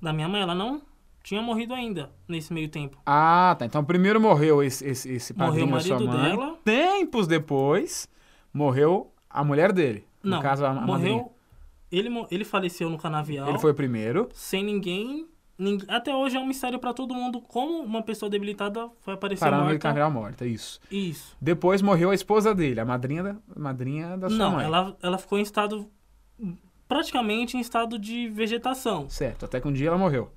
da 0.01 0.13
minha 0.13 0.29
mãe, 0.29 0.43
ela 0.43 0.55
não 0.55 0.83
tinha 1.29 1.43
morrido 1.43 1.75
ainda 1.75 2.11
nesse 2.27 2.53
meio 2.53 2.69
tempo. 2.69 2.97
Ah, 3.05 3.55
tá. 3.59 3.67
Então 3.67 3.85
primeiro 3.85 4.19
morreu 4.21 4.63
esse, 4.63 4.87
esse, 4.87 5.11
esse 5.13 5.35
Morreu 5.37 5.67
padrinho 5.69 5.73
da 5.73 5.81
sua 5.81 6.01
mãe. 6.01 6.31
dela. 6.31 6.57
Tempos 6.65 7.27
depois, 7.27 8.09
morreu 8.53 9.13
a 9.29 9.45
mulher 9.45 9.73
dele. 9.73 10.07
Não, 10.23 10.39
no 10.39 10.43
caso, 10.43 10.65
a, 10.65 10.71
a 10.71 10.75
madrinha. 10.75 11.17
morreu. 11.17 11.33
Ele, 11.93 12.09
ele 12.31 12.45
faleceu 12.45 12.91
no 12.91 12.99
canavial 12.99 13.49
Ele 13.49 13.59
foi 13.59 13.71
o 13.71 13.75
primeiro. 13.75 14.29
sem 14.33 14.63
ninguém. 14.65 15.27
Até 15.89 16.15
hoje 16.15 16.37
é 16.37 16.41
um 16.41 16.47
mistério 16.47 16.79
pra 16.79 16.93
todo 16.95 17.13
mundo 17.15 17.41
como 17.41 17.83
uma 17.83 18.01
pessoa 18.03 18.31
debilitada 18.31 18.89
foi 19.01 19.15
aparecer 19.15 19.41
Parando 19.45 19.65
morta. 19.65 19.79
canavial 19.79 20.11
morta, 20.11 20.47
isso. 20.47 20.81
Isso. 20.91 21.37
Depois 21.41 21.83
morreu 21.83 22.11
a 22.11 22.15
esposa 22.15 22.55
dele, 22.55 22.79
a 22.81 22.85
madrinha 22.85 23.23
da, 23.23 23.37
madrinha 23.57 24.17
da 24.17 24.29
sua 24.29 24.39
Não, 24.39 24.53
mãe. 24.53 24.65
ela, 24.65 24.97
ela 25.03 25.19
ficou 25.19 25.37
em 25.39 25.43
estado. 25.43 25.91
praticamente 26.87 27.57
em 27.57 27.61
estado 27.61 27.99
de 27.99 28.29
vegetação. 28.29 29.09
Certo, 29.11 29.45
até 29.45 29.61
que 29.61 29.69
um 29.69 29.73
dia 29.73 29.89
ela 29.89 29.99
morreu. 29.99 30.31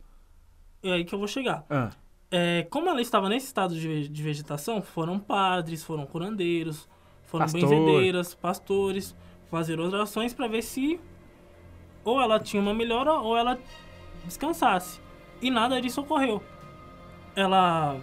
É 0.83 0.93
aí 0.93 1.05
que 1.05 1.13
eu 1.13 1.19
vou 1.19 1.27
chegar. 1.27 1.65
Ah, 1.69 1.89
É, 2.29 2.65
como 2.69 2.89
ela 2.89 3.01
estava 3.01 3.27
nesse 3.27 3.47
estado 3.47 3.75
de, 3.75 4.07
de 4.07 4.23
vegetação, 4.23 4.81
foram 4.81 5.19
padres, 5.19 5.83
foram 5.83 6.05
curandeiros, 6.05 6.87
foram 7.25 7.45
Pastor. 7.45 7.61
benzedeiras, 7.61 8.33
pastores, 8.33 9.15
fazer 9.49 9.79
orações 9.79 10.33
para 10.33 10.47
ver 10.47 10.61
se 10.61 10.99
ou 12.03 12.19
ela 12.21 12.39
tinha 12.39 12.61
uma 12.61 12.73
melhora 12.73 13.13
ou 13.13 13.37
ela 13.37 13.59
descansasse. 14.25 14.99
E 15.41 15.51
nada 15.51 15.81
disso 15.81 16.01
ocorreu. 16.01 16.41
Ela 17.35 17.99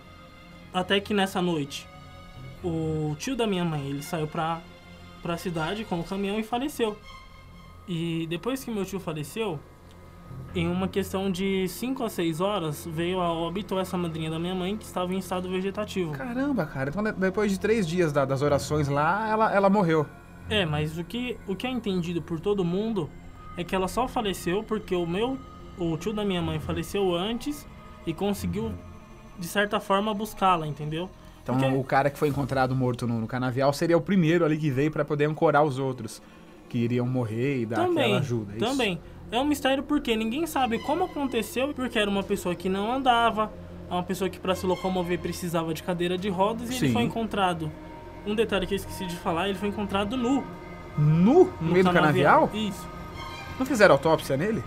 até 0.73 1.01
que 1.01 1.15
nessa 1.15 1.41
noite 1.41 1.87
o 2.63 3.15
tio 3.19 3.37
da 3.37 3.47
minha 3.47 3.65
mãe, 3.65 3.87
ele 3.89 4.03
saiu 4.03 4.27
pra, 4.27 4.61
pra 5.23 5.37
cidade 5.37 5.85
com 5.85 6.01
o 6.01 6.05
caminhão 6.05 6.39
e 6.39 6.43
faleceu. 6.43 6.97
E 7.87 8.27
depois 8.29 8.63
que 8.63 8.71
meu 8.71 8.85
tio 8.85 9.01
faleceu, 9.01 9.59
em 10.55 10.67
uma 10.67 10.89
questão 10.89 11.31
de 11.31 11.69
5 11.69 12.03
a 12.05 12.09
6 12.09 12.41
horas, 12.41 12.87
veio 12.91 13.21
a 13.21 13.31
óbito 13.33 13.79
essa 13.79 13.97
madrinha 13.99 14.31
da 14.31 14.39
minha 14.39 14.55
mãe 14.55 14.77
que 14.77 14.85
estava 14.85 15.13
em 15.15 15.19
estado 15.19 15.49
vegetativo. 15.49 16.13
caramba, 16.13 16.65
cara. 16.67 16.91
Então 16.91 17.03
de- 17.03 17.13
depois 17.13 17.53
de 17.53 17.61
três 17.61 17.87
dias 17.87 18.13
da- 18.13 18.25
das 18.25 18.41
orações 18.43 18.89
lá, 18.89 19.29
ela, 19.29 19.53
ela 19.55 19.69
morreu. 19.71 20.07
É, 20.49 20.65
mas 20.65 20.97
o 20.97 21.05
que, 21.05 21.37
o 21.47 21.55
que 21.55 21.67
é 21.67 21.71
entendido 21.71 22.23
por 22.23 22.41
todo 22.41 22.65
mundo 22.65 23.11
é 23.57 23.63
que 23.63 23.75
ela 23.75 23.87
só 23.89 24.09
faleceu 24.09 24.63
porque 24.63 24.95
o 24.97 25.07
meu, 25.07 25.37
o 25.79 25.97
tio 25.99 26.13
da 26.15 26.25
minha 26.25 26.41
mãe 26.41 26.59
faleceu 26.59 27.15
antes 27.15 27.67
e 28.07 28.15
conseguiu, 28.15 28.73
de 29.39 29.47
certa 29.47 29.79
forma, 29.79 30.15
buscá-la, 30.15 30.67
entendeu? 30.67 31.11
Então 31.43 31.57
Porque- 31.59 31.75
o 31.77 31.85
cara 31.85 32.09
que 32.11 32.19
foi 32.19 32.29
encontrado 32.29 32.75
morto 32.75 33.07
no, 33.07 33.21
no 33.21 33.27
canavial 33.27 33.73
seria 33.75 33.97
o 33.97 34.01
primeiro 34.01 34.45
ali 34.45 34.57
que 34.57 34.71
veio 34.71 34.91
pra 34.91 35.05
poder 35.05 35.27
ancorar 35.27 35.63
os 35.65 35.79
outros 35.79 36.23
que 36.69 36.79
iriam 36.79 37.07
morrer 37.07 37.61
e 37.63 37.67
dar 37.67 37.77
também, 37.87 38.05
aquela 38.05 38.19
ajuda. 38.21 38.53
é 38.53 38.57
isso? 38.57 38.65
É 39.31 39.39
um 39.39 39.45
mistério 39.45 39.83
porque 39.83 40.17
ninguém 40.17 40.47
sabe 40.47 40.79
como 40.79 41.05
aconteceu, 41.05 41.73
porque 41.75 41.99
era 41.99 42.09
uma 42.11 42.23
pessoa 42.23 42.55
que 42.55 42.69
não 42.69 42.91
andava, 42.93 43.53
é 43.91 43.93
uma 43.93 44.03
pessoa 44.03 44.31
que 44.31 44.39
para 44.39 44.55
se 44.55 44.65
locomover 44.67 45.19
precisava 45.19 45.75
de 45.75 45.83
cadeira 45.83 46.17
de 46.17 46.29
rodas 46.29 46.71
e 46.71 46.73
Sim. 46.73 46.85
ele 46.87 46.93
foi 46.95 47.03
encontrado. 47.03 47.71
Um 48.27 48.35
detalhe 48.35 48.67
que 48.67 48.75
eu 48.75 48.77
esqueci 48.77 49.07
de 49.07 49.17
falar, 49.17 49.49
ele 49.49 49.59
foi 49.59 49.69
encontrado 49.69 50.17
nu. 50.17 50.43
Nu? 50.97 51.53
No, 51.61 51.71
meio 51.73 51.85
do 51.85 51.93
canavial? 51.93 52.51
Isso. 52.55 52.87
Não 53.59 53.67
fizeram 53.67 53.95
autópsia 53.95 54.37
nele? 54.37 54.63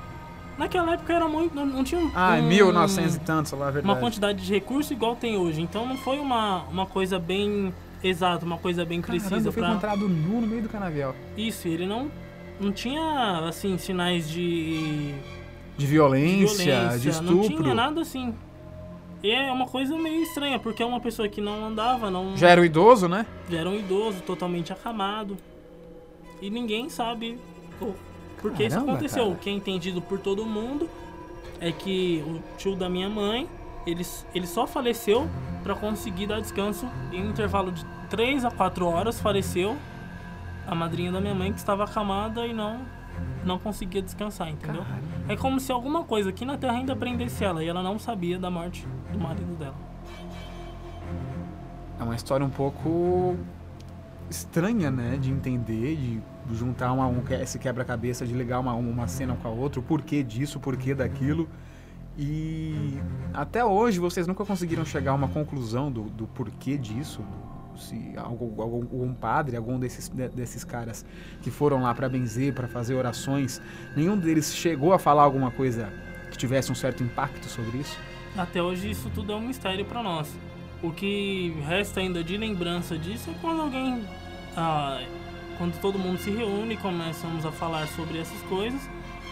Naquela 0.57 0.93
época 0.93 1.11
era 1.13 1.27
muito. 1.27 1.55
Não, 1.55 1.65
não 1.65 1.83
tinha 1.83 1.99
um, 1.99 2.11
Ah, 2.13 2.37
um- 2.39 2.47
1900 2.47 3.15
e 3.15 3.19
tantos, 3.19 3.51
lá, 3.53 3.69
é 3.69 3.71
verdade. 3.71 3.85
uma 3.93 3.99
quantidade 3.99 4.45
de 4.45 4.53
recurso 4.53 4.93
igual 4.93 5.15
tem 5.15 5.37
hoje. 5.37 5.61
Então 5.61 5.87
não 5.87 5.97
foi 5.97 6.19
uma, 6.19 6.63
uma 6.63 6.85
coisa 6.85 7.17
bem 7.17 7.73
exata, 8.03 8.45
uma 8.45 8.57
coisa 8.57 8.85
bem 8.85 9.01
Caramba, 9.01 9.23
precisa 9.27 9.51
foi 9.51 9.61
pra. 9.61 9.71
encontrado 9.71 10.07
nu 10.07 10.41
no 10.41 10.47
meio 10.47 10.61
do 10.61 10.69
canavial. 10.69 11.15
Isso, 11.35 11.67
ele 11.67 11.85
não. 11.87 12.11
Não 12.61 12.71
tinha, 12.71 13.39
assim, 13.47 13.77
sinais 13.77 14.29
de, 14.29 15.13
De 15.13 15.15
de 15.77 15.85
violência, 15.87 16.63
violência, 16.79 16.99
de 16.99 17.09
estupro. 17.09 17.35
não 17.35 17.63
tinha 17.63 17.73
nada 17.73 18.01
assim. 18.01 18.33
E 19.23 19.31
é 19.31 19.51
uma 19.51 19.67
coisa 19.67 19.95
meio 19.97 20.21
estranha, 20.23 20.57
porque 20.59 20.81
é 20.81 20.85
uma 20.85 20.99
pessoa 20.99 21.27
que 21.27 21.41
não 21.41 21.65
andava, 21.65 22.09
não 22.09 22.35
Já 22.37 22.49
era 22.49 22.61
um 22.61 22.65
idoso, 22.65 23.07
né? 23.07 23.25
já 23.49 23.59
era 23.59 23.69
um 23.69 23.75
idoso, 23.75 24.21
totalmente 24.21 24.71
acamado. 24.73 25.37
E 26.41 26.49
ninguém 26.49 26.89
sabe 26.89 27.37
o 27.79 27.93
porquê 28.41 28.65
isso 28.65 28.77
aconteceu. 28.79 29.23
cara. 29.25 29.35
O 29.35 29.37
que 29.37 29.49
é 29.49 29.53
entendido 29.53 30.01
por 30.01 30.19
todo 30.19 30.43
mundo 30.45 30.89
é 31.59 31.71
que 31.71 32.23
o 32.25 32.41
tio 32.57 32.75
da 32.75 32.89
minha 32.89 33.09
mãe, 33.09 33.47
ele, 33.85 34.03
ele 34.33 34.47
só 34.47 34.65
faleceu 34.65 35.29
para 35.63 35.75
conseguir 35.75 36.25
dar 36.27 36.41
descanso. 36.41 36.87
Em 37.11 37.23
um 37.23 37.29
intervalo 37.29 37.71
de 37.71 37.85
3 38.09 38.43
a 38.45 38.49
4 38.49 38.85
horas 38.87 39.19
faleceu 39.19 39.77
a 40.71 40.75
madrinha 40.75 41.11
da 41.11 41.19
minha 41.19 41.35
mãe 41.35 41.51
que 41.51 41.59
estava 41.59 41.83
acamada 41.83 42.47
e 42.47 42.53
não 42.53 42.79
não 43.43 43.59
conseguia 43.59 44.01
descansar, 44.01 44.49
entendeu? 44.49 44.83
Caramba. 44.83 45.01
É 45.27 45.35
como 45.35 45.59
se 45.59 45.69
alguma 45.71 46.03
coisa 46.03 46.29
aqui 46.29 46.45
na 46.45 46.57
Terra 46.57 46.73
ainda 46.73 46.95
prendesse 46.95 47.43
ela 47.43 47.61
e 47.61 47.67
ela 47.67 47.83
não 47.83 47.99
sabia 47.99 48.39
da 48.39 48.49
morte 48.49 48.87
do 49.11 49.19
marido 49.19 49.53
dela. 49.57 49.75
É 51.99 52.03
uma 52.03 52.15
história 52.15 52.45
um 52.45 52.49
pouco 52.49 53.35
estranha, 54.29 54.89
né? 54.89 55.17
De 55.17 55.29
entender, 55.29 55.97
de 55.97 56.21
juntar 56.55 56.93
uma, 56.93 57.05
um, 57.05 57.21
esse 57.41 57.59
quebra-cabeça, 57.59 58.25
de 58.25 58.33
ligar 58.33 58.59
uma, 58.59 58.73
uma 58.73 59.07
cena 59.07 59.35
com 59.35 59.47
a 59.47 59.51
outra, 59.51 59.79
o 59.79 59.83
porquê 59.83 60.23
disso, 60.23 60.57
o 60.57 60.61
porquê 60.61 60.95
daquilo. 60.95 61.49
E 62.17 62.97
até 63.33 63.65
hoje 63.65 63.99
vocês 63.99 64.25
nunca 64.25 64.45
conseguiram 64.45 64.85
chegar 64.85 65.11
a 65.11 65.15
uma 65.15 65.27
conclusão 65.27 65.91
do, 65.91 66.03
do 66.03 66.27
porquê 66.27 66.77
disso. 66.77 67.21
Se 67.77 68.13
algum, 68.17 68.61
algum, 68.61 69.13
padre, 69.13 69.55
algum 69.57 69.79
desses, 69.79 70.09
de- 70.09 70.29
desses 70.29 70.63
caras 70.63 71.05
que 71.41 71.49
foram 71.51 71.81
lá 71.83 71.93
para 71.93 72.07
benzer, 72.09 72.53
para 72.53 72.67
fazer 72.67 72.95
orações, 72.95 73.61
nenhum 73.95 74.17
deles 74.17 74.53
chegou 74.55 74.93
a 74.93 74.99
falar 74.99 75.23
alguma 75.23 75.51
coisa 75.51 75.91
que 76.29 76.37
tivesse 76.37 76.71
um 76.71 76.75
certo 76.75 77.03
impacto 77.03 77.45
sobre 77.47 77.77
isso? 77.79 77.97
Até 78.37 78.61
hoje 78.61 78.89
isso 78.89 79.09
tudo 79.13 79.31
é 79.31 79.35
um 79.35 79.41
mistério 79.47 79.83
para 79.85 80.01
nós. 80.01 80.33
O 80.81 80.91
que 80.91 81.53
resta 81.67 81.99
ainda 81.99 82.23
de 82.23 82.37
lembrança 82.37 82.97
disso 82.97 83.29
é 83.29 83.33
quando 83.41 83.61
alguém, 83.61 84.03
ah, 84.55 84.99
quando 85.57 85.79
todo 85.79 85.99
mundo 85.99 86.17
se 86.17 86.31
reúne 86.31 86.73
e 86.73 86.77
começamos 86.77 87.45
a 87.45 87.51
falar 87.51 87.87
sobre 87.89 88.17
essas 88.19 88.41
coisas, 88.43 88.81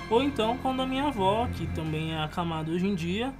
ou 0.09 0.21
então 0.21 0.57
quando 0.61 0.81
a 0.81 0.85
minha 0.85 1.05
avó, 1.07 1.47
que 1.53 1.65
também 1.67 2.13
é 2.13 2.21
acamada 2.23 2.69
hoje 2.71 2.85
em 2.87 2.93
dia, 2.93 3.33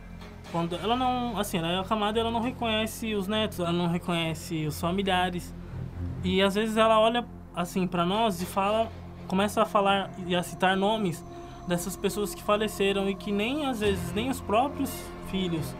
quando 0.51 0.75
ela 0.75 0.95
não, 0.95 1.37
assim, 1.37 1.57
ela 1.57 1.67
é 1.71 1.79
acamada, 1.79 2.19
ela 2.19 2.31
não 2.31 2.41
reconhece 2.41 3.13
os 3.15 3.27
netos, 3.27 3.59
ela 3.59 3.71
não 3.71 3.87
reconhece 3.87 4.65
os 4.65 4.79
familiares. 4.79 5.53
E 6.23 6.41
às 6.41 6.55
vezes 6.55 6.75
ela 6.77 6.99
olha 6.99 7.25
assim 7.55 7.85
para 7.87 8.05
nós 8.05 8.41
e 8.41 8.45
fala, 8.45 8.89
começa 9.27 9.61
a 9.61 9.65
falar 9.65 10.09
e 10.25 10.35
a 10.35 10.43
citar 10.43 10.75
nomes 10.75 11.23
dessas 11.67 11.95
pessoas 11.95 12.33
que 12.33 12.41
faleceram 12.41 13.09
e 13.09 13.15
que 13.15 13.31
nem 13.31 13.65
às 13.65 13.79
vezes 13.79 14.11
nem 14.13 14.29
os 14.29 14.41
próprios 14.41 14.91
filhos 15.29 15.73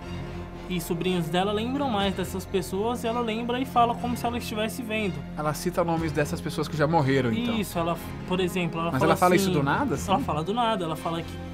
e 0.69 0.79
sobrinhos 0.79 1.27
dela 1.29 1.51
lembram 1.51 1.89
mais 1.89 2.13
dessas 2.13 2.45
pessoas 2.45 3.03
e 3.03 3.07
ela 3.07 3.21
lembra 3.21 3.59
e 3.59 3.65
fala 3.65 3.95
como 3.95 4.15
se 4.15 4.23
ela 4.23 4.37
estivesse 4.37 4.83
vendo. 4.83 5.15
Ela 5.35 5.51
cita 5.55 5.83
nomes 5.83 6.11
dessas 6.11 6.39
pessoas 6.39 6.67
que 6.67 6.77
já 6.77 6.85
morreram, 6.85 7.33
então. 7.33 7.55
Isso, 7.55 7.79
ela, 7.79 7.97
por 8.27 8.39
exemplo, 8.39 8.79
ela 8.79 8.91
Mas 8.91 8.99
fala 8.99 9.11
ela 9.13 9.17
fala 9.17 9.33
assim- 9.35 9.43
isso 9.45 9.51
do 9.51 9.63
nada, 9.63 9.95
assim? 9.95 10.11
Ela 10.11 10.19
fala 10.19 10.43
do 10.43 10.53
nada, 10.53 10.85
ela 10.85 10.95
fala 10.95 11.23
que 11.23 11.48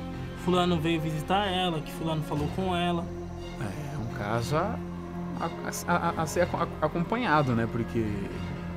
fulano 0.46 0.80
veio 0.80 1.02
visitar 1.02 1.48
ela, 1.48 1.82
que 1.82 1.92
fulano 1.92 2.22
falou 2.24 2.48
com 2.56 2.76
ela. 2.76 3.04
É 3.60 3.98
um 3.98 4.06
caso 4.18 4.56
a, 4.56 4.78
a- 5.40 5.50
a- 5.88 6.22
a 6.22 6.26
ser 6.26 6.42
aco- 6.42 6.68
acompanhado, 6.82 7.54
né? 7.56 7.68
Porque 7.70 8.06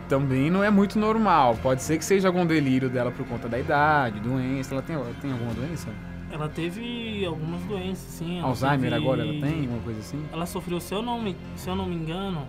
também 0.09 0.51
não 0.51 0.65
é 0.65 0.71
muito 0.71 0.99
normal. 0.99 1.57
Pode 1.63 1.83
ser 1.83 1.99
que 1.99 2.05
seja 2.05 2.27
algum 2.29 2.47
delírio 2.47 2.89
dela 2.89 3.11
por 3.11 3.27
conta 3.27 3.49
da 3.49 3.59
idade, 3.59 4.19
doença. 4.19 4.75
Ela 4.75 4.83
tem, 4.83 4.97
tem 5.21 5.31
alguma 5.33 5.53
doença? 5.53 5.89
Ela 6.33 6.49
teve 6.49 7.25
algumas 7.25 7.61
doenças, 7.63 8.07
sim. 8.13 8.39
ela 8.39 8.49
Alzheimer 8.49 8.91
teve- 8.91 8.95
agora 8.95 9.23
ela 9.23 9.33
tem, 9.41 9.67
uma 9.69 9.79
coisa 9.81 10.01
assim? 10.01 10.25
Ela 10.33 10.47
sofreu, 10.47 10.81
se 10.81 10.95
eu 10.95 11.03
não 11.03 11.21
me, 11.21 11.37
se 11.57 11.69
eu 11.69 11.77
não 11.77 11.87
me 11.87 11.95
engano, 11.95 12.47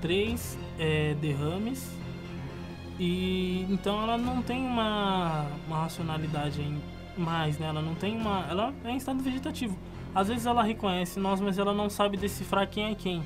três 0.00 0.58
é, 0.78 1.14
derrames. 1.20 1.90
E 2.98 3.66
então 3.70 4.02
ela 4.02 4.16
não 4.18 4.42
tem 4.42 4.64
uma, 4.64 5.46
uma 5.66 5.78
racionalidade 5.82 6.60
em, 6.60 6.80
mais, 7.16 7.58
né? 7.58 7.66
Ela 7.66 7.82
não 7.82 7.94
tem 7.94 8.16
uma. 8.16 8.46
Ela 8.50 8.72
é 8.84 8.90
em 8.90 8.96
estado 8.96 9.22
vegetativo. 9.22 9.76
Às 10.14 10.28
vezes 10.28 10.46
ela 10.46 10.62
reconhece 10.62 11.18
nós, 11.18 11.40
mas 11.40 11.58
ela 11.58 11.72
não 11.72 11.88
sabe 11.88 12.16
decifrar 12.16 12.68
quem 12.68 12.90
é 12.90 12.94
quem. 12.94 13.22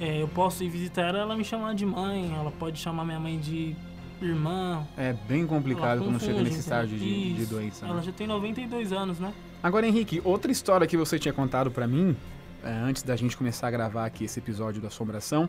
É, 0.00 0.22
eu 0.22 0.28
posso 0.28 0.62
ir 0.64 0.68
visitar 0.68 1.02
ela, 1.02 1.18
ela 1.18 1.36
me 1.36 1.44
chamar 1.44 1.74
de 1.74 1.84
mãe, 1.86 2.32
ela 2.34 2.50
pode 2.50 2.78
chamar 2.78 3.04
minha 3.04 3.20
mãe 3.20 3.38
de 3.38 3.76
irmã. 4.20 4.86
É 4.96 5.12
bem 5.12 5.46
complicado 5.46 6.02
quando 6.04 6.20
chega 6.20 6.40
nesse 6.42 6.60
estágio 6.60 6.96
de, 6.98 7.34
de 7.34 7.46
doença. 7.46 7.84
né? 7.84 7.92
Ela 7.92 8.02
já 8.02 8.12
tem 8.12 8.26
92 8.26 8.92
anos, 8.92 9.18
né? 9.18 9.32
Agora, 9.62 9.86
Henrique, 9.86 10.20
outra 10.24 10.50
história 10.50 10.86
que 10.86 10.96
você 10.96 11.18
tinha 11.18 11.32
contado 11.32 11.70
pra 11.70 11.86
mim, 11.86 12.16
antes 12.64 13.02
da 13.02 13.16
gente 13.16 13.36
começar 13.36 13.68
a 13.68 13.70
gravar 13.70 14.06
aqui 14.06 14.24
esse 14.24 14.38
episódio 14.38 14.80
da 14.80 14.88
Assombração, 14.88 15.48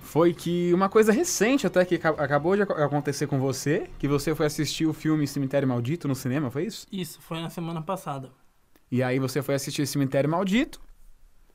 foi 0.00 0.34
que 0.34 0.72
uma 0.74 0.88
coisa 0.88 1.12
recente 1.12 1.66
até 1.66 1.84
que 1.84 1.94
aca- 1.96 2.10
acabou 2.10 2.54
de 2.56 2.62
ac- 2.62 2.72
acontecer 2.82 3.26
com 3.26 3.38
você, 3.38 3.90
que 3.98 4.06
você 4.06 4.34
foi 4.34 4.46
assistir 4.46 4.86
o 4.86 4.92
filme 4.92 5.26
Cemitério 5.26 5.66
Maldito 5.66 6.06
no 6.06 6.14
cinema, 6.14 6.50
foi 6.50 6.66
isso? 6.66 6.86
Isso, 6.92 7.20
foi 7.22 7.40
na 7.40 7.48
semana 7.50 7.80
passada. 7.80 8.30
E 8.90 9.02
aí 9.02 9.18
você 9.18 9.42
foi 9.42 9.54
assistir 9.54 9.86
Cemitério 9.86 10.28
Maldito, 10.28 10.80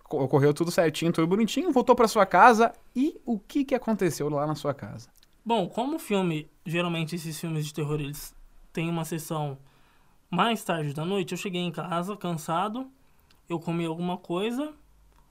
co- 0.04 0.24
ocorreu 0.24 0.54
tudo 0.54 0.72
certinho, 0.72 1.12
tudo 1.12 1.28
bonitinho, 1.28 1.72
voltou 1.72 1.96
pra 1.96 2.08
sua 2.08 2.26
casa 2.26 2.74
e 2.96 3.20
o 3.26 3.38
que 3.40 3.64
que 3.64 3.76
aconteceu 3.76 4.30
lá 4.30 4.48
na 4.48 4.56
sua 4.56 4.74
casa? 4.74 5.10
Bom, 5.46 5.68
como 5.70 5.96
o 5.96 6.00
filme, 6.00 6.50
geralmente 6.66 7.16
esses 7.16 7.40
filmes 7.40 7.66
de 7.66 7.74
terror, 7.74 8.00
eles 8.00 8.36
têm 8.74 8.90
uma 8.90 9.06
sessão 9.06 9.58
mais 10.30 10.64
tarde 10.64 10.94
da 10.94 11.06
noite, 11.06 11.32
eu 11.32 11.38
cheguei 11.38 11.62
em 11.62 11.72
casa 11.72 12.16
cansado, 12.18 12.88
eu 13.48 13.60
comi 13.60 13.86
alguma 13.86 14.18
coisa, 14.18 14.74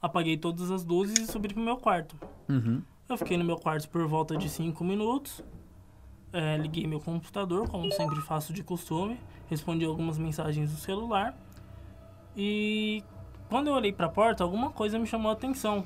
apaguei 0.01 0.37
todas 0.37 0.71
as 0.71 0.85
luzes 0.85 1.19
e 1.19 1.27
subi 1.27 1.49
pro 1.49 1.63
meu 1.63 1.77
quarto. 1.77 2.17
Uhum. 2.49 2.83
Eu 3.09 3.17
fiquei 3.17 3.37
no 3.37 3.45
meu 3.45 3.57
quarto 3.57 3.89
por 3.89 4.07
volta 4.07 4.37
de 4.37 4.49
5 4.49 4.85
minutos, 4.85 5.43
é, 6.33 6.57
liguei 6.57 6.87
meu 6.87 7.01
computador, 7.01 7.69
como 7.69 7.91
sempre 7.93 8.21
faço 8.21 8.53
de 8.53 8.63
costume, 8.63 9.19
respondi 9.49 9.85
algumas 9.85 10.19
mensagens 10.19 10.71
do 10.71 10.77
celular 10.77 11.37
e 12.37 13.03
quando 13.49 13.67
eu 13.67 13.75
olhei 13.75 13.93
pra 13.93 14.09
porta, 14.09 14.45
alguma 14.45 14.71
coisa 14.71 14.99
me 14.99 15.07
chamou 15.07 15.31
a 15.31 15.35
atenção. 15.35 15.85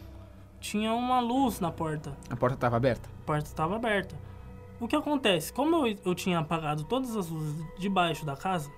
Tinha 0.60 0.92
uma 0.92 1.18
luz 1.20 1.60
na 1.60 1.70
porta. 1.70 2.16
A 2.28 2.36
porta 2.36 2.56
estava 2.56 2.76
aberta? 2.76 3.08
A 3.22 3.26
porta 3.26 3.48
estava 3.48 3.76
aberta. 3.76 4.14
O 4.78 4.86
que 4.86 4.94
acontece? 4.94 5.52
Como 5.52 5.86
eu, 5.86 5.96
eu 6.04 6.14
tinha 6.14 6.40
apagado 6.40 6.84
todas 6.84 7.16
as 7.16 7.28
luzes 7.28 7.64
debaixo 7.78 8.26
da 8.26 8.36
casa, 8.36 8.70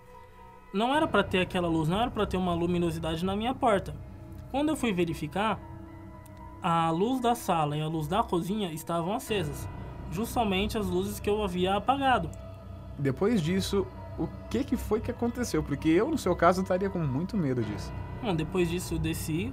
não 0.73 0.95
era 0.95 1.09
para 1.09 1.25
ter 1.25 1.41
aquela 1.41 1.67
luz, 1.67 1.88
não 1.88 2.00
era 2.00 2.11
para 2.11 2.26
ter 2.26 2.37
uma 2.37 2.55
luminosidade 2.55 3.25
na 3.25 3.35
minha 3.35 3.55
porta. 3.55 3.97
Quando 4.54 4.68
eu 4.68 4.76
fui 4.76 4.92
verificar, 4.92 5.58
a 6.62 6.88
luz 6.88 7.20
da 7.20 7.34
sala 7.34 7.76
e 7.76 7.80
a 7.80 7.88
luz 7.88 8.06
da 8.06 8.23
cozinha 8.23 8.70
estavam 8.70 9.12
acesas, 9.12 9.68
justamente 10.12 10.78
as 10.78 10.87
luzes 10.87 11.18
que 11.18 11.28
eu 11.28 11.42
havia 11.42 11.75
apagado. 11.75 12.30
Depois 12.96 13.42
disso, 13.42 13.84
o 14.16 14.28
que 14.49 14.62
que 14.62 14.76
foi 14.76 15.00
que 15.00 15.11
aconteceu? 15.11 15.61
Porque 15.61 15.88
eu, 15.88 16.08
no 16.08 16.16
seu 16.16 16.37
caso, 16.37 16.62
estaria 16.62 16.88
com 16.88 17.00
muito 17.00 17.37
medo 17.37 17.64
disso. 17.64 17.92
Bom, 18.23 18.32
depois 18.32 18.70
disso 18.70 18.94
eu 18.94 18.99
desci 19.00 19.52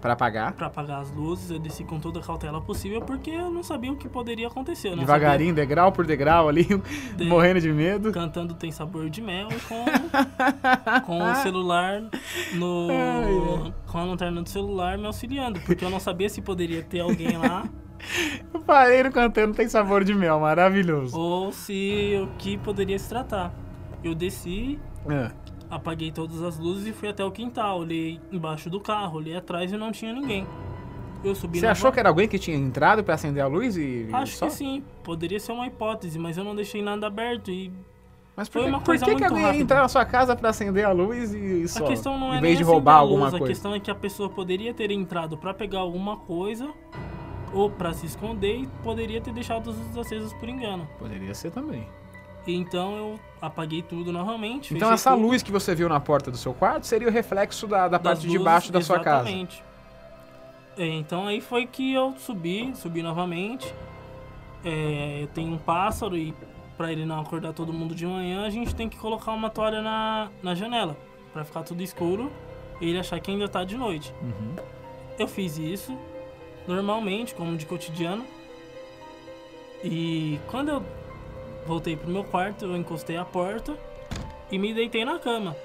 Para 0.00 0.12
apagar, 0.12 0.52
para 0.52 0.66
apagar 0.66 1.00
as 1.00 1.10
luzes, 1.10 1.50
eu 1.50 1.58
desci 1.58 1.82
com 1.82 1.98
toda 1.98 2.20
a 2.20 2.22
cautela 2.22 2.60
possível 2.60 3.00
porque 3.00 3.30
eu 3.30 3.50
não 3.50 3.62
sabia 3.62 3.90
o 3.90 3.96
que 3.96 4.08
poderia 4.08 4.46
acontecer. 4.46 4.94
Devagarinho, 4.94 5.54
degrau 5.54 5.90
por 5.90 6.06
degrau 6.06 6.48
ali, 6.48 6.64
De- 7.16 7.24
morrendo 7.24 7.60
de 7.60 7.72
medo. 7.72 8.12
cantando 8.12 8.54
Tem 8.54 8.70
Sabor 8.70 9.08
de 9.10 9.20
Mel 9.22 9.48
com, 9.68 9.84
com 11.06 11.18
o 11.30 11.34
celular 11.36 12.02
no. 12.54 12.88
Ai, 12.90 13.72
com 13.86 13.98
a 13.98 14.04
lanterna 14.04 14.42
do 14.42 14.48
celular 14.48 14.96
me 14.98 15.06
auxiliando, 15.06 15.58
porque 15.60 15.84
eu 15.84 15.90
não 15.90 15.98
sabia 15.98 16.28
se 16.28 16.40
poderia 16.42 16.82
ter 16.82 17.00
alguém 17.00 17.36
lá 17.38 17.64
Eu 18.54 18.60
parei 18.60 19.02
no 19.02 19.10
cantando 19.10 19.54
Tem 19.54 19.66
Sabor 19.68 20.04
de 20.04 20.14
Mel, 20.14 20.38
maravilhoso. 20.38 21.18
ou 21.18 21.50
se 21.50 22.20
o 22.22 22.28
que 22.38 22.58
poderia 22.58 22.98
se 22.98 23.08
tratar. 23.08 23.52
Eu 24.04 24.14
desci, 24.14 24.78
É. 25.08 25.30
apaguei 25.70 26.10
todas 26.12 26.42
as 26.42 26.58
luzes 26.58 26.86
e 26.86 26.92
fui 26.92 27.08
até 27.08 27.24
o 27.24 27.30
quintal. 27.30 27.80
Olhei 27.80 28.20
embaixo 28.32 28.68
do 28.70 28.80
carro, 28.80 29.18
olhei 29.18 29.36
atrás 29.36 29.72
e 29.72 29.76
não 29.76 29.90
tinha 29.92 30.12
ninguém. 30.12 30.46
Eu 31.24 31.34
subi 31.34 31.58
Você 31.58 31.66
achou 31.66 31.90
que 31.90 31.98
era 31.98 32.08
alguém 32.08 32.28
que 32.28 32.38
tinha 32.38 32.56
entrado 32.56 33.02
pra 33.02 33.14
acender 33.14 33.42
a 33.42 33.46
luz 33.46 33.76
e. 33.76 34.08
Acho 34.12 34.36
só? 34.36 34.46
que 34.46 34.52
sim, 34.52 34.84
poderia 35.02 35.40
ser 35.40 35.52
uma 35.52 35.66
hipótese, 35.66 36.18
mas 36.18 36.36
eu 36.38 36.44
não 36.44 36.54
deixei 36.54 36.82
nada 36.82 37.06
aberto 37.06 37.50
e 37.50 37.72
Mas 38.36 38.48
por, 38.50 38.60
Foi 38.60 38.62
que- 38.64 38.68
uma 38.68 38.78
por 38.80 38.86
coisa 38.86 39.04
que, 39.06 39.10
que 39.10 39.14
muito 39.16 39.24
alguém 39.30 39.40
ia 39.42 39.46
rápida. 39.46 39.62
entrar 39.64 39.80
na 39.80 39.88
sua 39.88 40.04
casa 40.04 40.36
pra 40.36 40.50
acender 40.50 40.84
a 40.84 40.92
luz 40.92 41.32
e 41.32 41.66
só? 41.66 41.84
A 41.84 41.88
questão 41.88 42.18
não 42.20 42.34
é 42.34 42.38
em 42.38 42.40
vez 42.42 42.58
de 42.58 42.64
roubar 42.64 42.96
a 42.96 42.98
alguma 42.98 43.24
luz, 43.24 43.34
A 43.34 43.38
coisa. 43.38 43.52
questão 43.52 43.74
é 43.74 43.80
que 43.80 43.90
a 43.90 43.94
pessoa 43.94 44.28
poderia 44.28 44.74
ter 44.74 44.90
entrado 44.90 45.38
pra 45.38 45.54
pegar 45.54 45.80
alguma 45.80 46.18
coisa 46.18 46.70
ou 47.54 47.70
pra 47.70 47.94
se 47.94 48.04
esconder 48.04 48.58
e 48.60 48.66
poderia 48.84 49.20
ter 49.22 49.32
deixado 49.32 49.70
as 49.70 49.76
luzes 49.78 49.96
acesas 49.96 50.32
por 50.34 50.48
engano. 50.50 50.86
Poderia 50.98 51.32
ser 51.34 51.50
também. 51.50 51.88
Então 52.46 52.96
eu 52.96 53.20
apaguei 53.40 53.82
tudo 53.82 54.12
novamente. 54.12 54.74
Então 54.74 54.92
essa 54.92 55.10
tudo 55.10 55.22
luz 55.22 55.42
que 55.42 55.52
você 55.52 55.74
viu 55.74 55.88
na 55.88 56.00
porta 56.00 56.30
do 56.30 56.36
seu 56.36 56.54
quarto 56.54 56.86
seria 56.86 57.08
o 57.08 57.10
reflexo 57.10 57.66
da, 57.66 57.88
da 57.88 57.98
parte 57.98 58.22
de 58.22 58.28
luzes, 58.28 58.42
baixo 58.42 58.72
da 58.72 58.80
sua 58.80 59.00
casa. 59.00 59.28
exatamente. 59.28 59.64
É, 60.78 60.86
então 60.86 61.26
aí 61.26 61.40
foi 61.40 61.66
que 61.66 61.92
eu 61.92 62.14
subi, 62.18 62.72
subi 62.76 63.02
novamente. 63.02 63.72
É, 64.64 65.20
eu 65.22 65.26
tenho 65.28 65.52
um 65.54 65.58
pássaro 65.58 66.16
e 66.16 66.34
pra 66.76 66.92
ele 66.92 67.06
não 67.06 67.20
acordar 67.20 67.52
todo 67.52 67.72
mundo 67.72 67.94
de 67.94 68.06
manhã, 68.06 68.44
a 68.44 68.50
gente 68.50 68.74
tem 68.74 68.88
que 68.88 68.98
colocar 68.98 69.32
uma 69.32 69.48
toalha 69.48 69.80
na, 69.80 70.28
na 70.42 70.54
janela 70.54 70.96
pra 71.32 71.44
ficar 71.44 71.62
tudo 71.62 71.82
escuro 71.82 72.30
e 72.80 72.90
ele 72.90 72.98
achar 72.98 73.18
que 73.18 73.30
ainda 73.30 73.48
tá 73.48 73.64
de 73.64 73.76
noite. 73.76 74.12
Uhum. 74.20 74.56
Eu 75.18 75.26
fiz 75.26 75.56
isso 75.56 75.96
normalmente, 76.66 77.34
como 77.34 77.56
de 77.56 77.64
cotidiano. 77.64 78.24
E 79.82 80.38
quando 80.48 80.68
eu 80.68 80.82
voltei 81.66 81.96
pro 81.96 82.10
meu 82.10 82.24
quarto, 82.24 82.64
eu 82.64 82.76
encostei 82.76 83.16
a 83.16 83.24
porta 83.24 83.76
e 84.50 84.58
me 84.58 84.72
deitei 84.72 85.04
na 85.04 85.18
cama. 85.18 85.56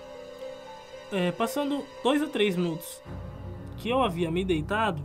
É, 1.11 1.31
passando 1.31 1.83
dois 2.03 2.21
ou 2.21 2.29
três 2.29 2.55
minutos 2.55 3.01
que 3.77 3.89
eu 3.89 4.01
havia 4.01 4.31
me 4.31 4.43
deitado, 4.45 5.01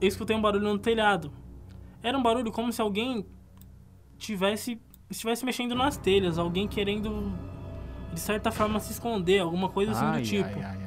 eu 0.00 0.08
escutei 0.08 0.34
um 0.36 0.40
barulho 0.40 0.64
no 0.64 0.78
telhado. 0.78 1.30
Era 2.02 2.16
um 2.18 2.22
barulho 2.22 2.50
como 2.50 2.72
se 2.72 2.80
alguém 2.80 3.24
tivesse 4.18 4.80
estivesse 5.10 5.44
mexendo 5.44 5.74
nas 5.74 5.96
telhas, 5.96 6.38
alguém 6.38 6.66
querendo 6.66 7.32
de 8.12 8.18
certa 8.20 8.50
forma 8.50 8.80
se 8.80 8.92
esconder, 8.92 9.40
alguma 9.40 9.68
coisa 9.68 9.92
assim 9.92 10.04
Ai, 10.04 10.20
do 10.20 10.26
tipo. 10.26 10.58
ai, 10.58 10.64
ai. 10.64 10.84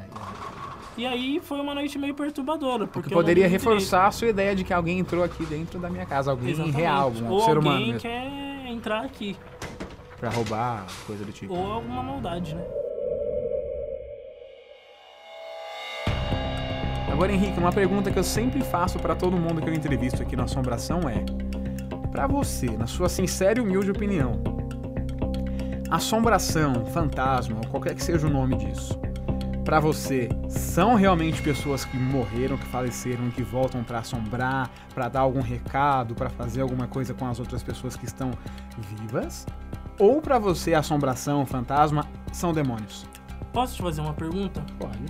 E 0.97 1.05
aí 1.05 1.39
foi 1.39 1.59
uma 1.59 1.75
noite 1.75 1.97
meio 1.99 2.15
perturbadora, 2.15 2.87
porque 2.87 3.09
que 3.09 3.13
eu 3.13 3.17
não 3.17 3.21
poderia 3.21 3.43
dormi 3.43 3.57
direito. 3.59 3.75
reforçar 3.75 4.07
a 4.07 4.11
sua 4.11 4.29
ideia 4.29 4.55
de 4.55 4.63
que 4.63 4.73
alguém 4.73 4.97
entrou 4.97 5.23
aqui 5.23 5.45
dentro 5.45 5.79
da 5.79 5.89
minha 5.89 6.05
casa, 6.07 6.31
alguém 6.31 6.49
Exatamente. 6.49 6.75
real, 6.75 7.11
um 7.11 7.29
ou 7.29 7.39
ser 7.41 7.51
alguém 7.51 7.61
humano 7.71 7.85
mesmo, 7.85 7.99
quer 7.99 8.46
entrar 8.67 9.03
aqui, 9.03 9.35
pra 10.19 10.29
roubar, 10.29 10.85
coisa 11.05 11.23
do 11.23 11.31
tipo. 11.31 11.53
ou 11.53 11.71
alguma 11.73 12.03
maldade, 12.03 12.55
né? 12.55 12.63
Agora, 17.11 17.31
Henrique, 17.31 17.57
uma 17.57 17.71
pergunta 17.71 18.11
que 18.11 18.19
eu 18.19 18.23
sempre 18.23 18.61
faço 18.63 18.99
pra 18.99 19.15
todo 19.15 19.35
mundo 19.35 19.59
que 19.59 19.67
eu 19.67 19.73
entrevisto 19.73 20.21
aqui 20.21 20.35
na 20.35 20.43
Assombração 20.43 21.01
é: 21.09 21.25
Pra 22.11 22.27
você, 22.27 22.67
na 22.77 22.85
sua 22.85 23.09
sincera 23.09 23.57
e 23.57 23.61
humilde 23.61 23.89
opinião, 23.89 24.41
assombração, 25.89 26.85
fantasma, 26.87 27.57
ou 27.57 27.67
qualquer 27.71 27.95
que 27.95 28.03
seja 28.03 28.27
o 28.27 28.29
nome 28.29 28.55
disso, 28.57 28.99
pra 29.67 29.81
você, 29.81 30.29
são 30.47 30.95
realmente 30.95 31.41
pessoas 31.41 31.83
que 31.83 31.97
morreram, 31.97 32.57
que 32.57 32.63
faleceram, 32.67 33.29
que 33.29 33.43
voltam 33.43 33.83
pra 33.83 33.99
assombrar, 33.99 34.71
pra 34.95 35.09
dar 35.09 35.19
algum 35.19 35.41
recado, 35.41 36.15
pra 36.15 36.29
fazer 36.29 36.61
alguma 36.61 36.87
coisa 36.87 37.13
com 37.13 37.27
as 37.27 37.37
outras 37.37 37.61
pessoas 37.63 37.97
que 37.97 38.05
estão 38.05 38.31
vivas? 38.77 39.45
Ou 39.99 40.21
pra 40.21 40.39
você, 40.39 40.73
assombração, 40.73 41.45
fantasma, 41.45 42.05
são 42.31 42.53
demônios? 42.53 43.05
Posso 43.51 43.75
te 43.75 43.81
fazer 43.81 43.99
uma 43.99 44.13
pergunta? 44.13 44.65
Pode. 44.79 45.03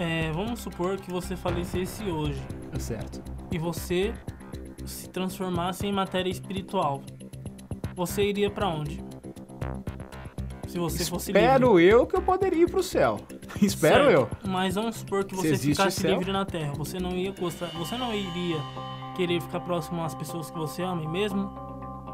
É, 0.00 0.32
vamos 0.32 0.58
supor 0.58 0.96
que 0.96 1.08
você 1.12 1.36
falecesse 1.36 2.02
hoje 2.10 2.42
É 2.72 2.78
certo. 2.80 3.22
e 3.52 3.58
você 3.58 4.12
se 4.84 5.08
transformasse 5.08 5.86
em 5.86 5.92
matéria 5.92 6.28
espiritual. 6.28 7.02
Você 7.94 8.28
iria 8.28 8.50
pra 8.50 8.68
onde? 8.68 9.00
Se 10.74 10.78
você 10.80 11.04
fosse 11.04 11.30
livre. 11.30 11.40
Espero 11.46 11.78
eu 11.78 12.04
que 12.04 12.16
eu 12.16 12.22
poderia 12.22 12.64
ir 12.64 12.68
pro 12.68 12.82
céu. 12.82 13.20
Espero 13.62 14.10
eu. 14.10 14.26
Certo, 14.26 14.48
Mas 14.48 14.74
vamos 14.74 14.96
supor 14.96 15.24
que 15.24 15.36
você 15.36 15.56
ficasse 15.56 16.04
livre 16.04 16.32
na 16.32 16.44
Terra. 16.44 16.72
Você 16.76 16.98
não 16.98 17.12
ia 17.12 17.30
gostar, 17.30 17.66
você 17.78 17.96
não 17.96 18.12
iria 18.12 18.56
querer 19.14 19.40
ficar 19.40 19.60
próximo 19.60 20.02
às 20.02 20.16
pessoas 20.16 20.50
que 20.50 20.58
você 20.58 20.82
ama, 20.82 21.00
e 21.04 21.06
mesmo 21.06 21.52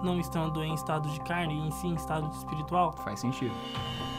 não 0.03 0.21
estando 0.21 0.63
em 0.63 0.75
estado 0.75 1.09
de 1.09 1.19
carne 1.21 1.55
e 1.55 1.69
em 1.69 1.71
si 1.71 1.87
em 1.87 1.95
estado 1.95 2.31
espiritual. 2.37 2.93
Faz 3.03 3.21
sentido. 3.21 3.55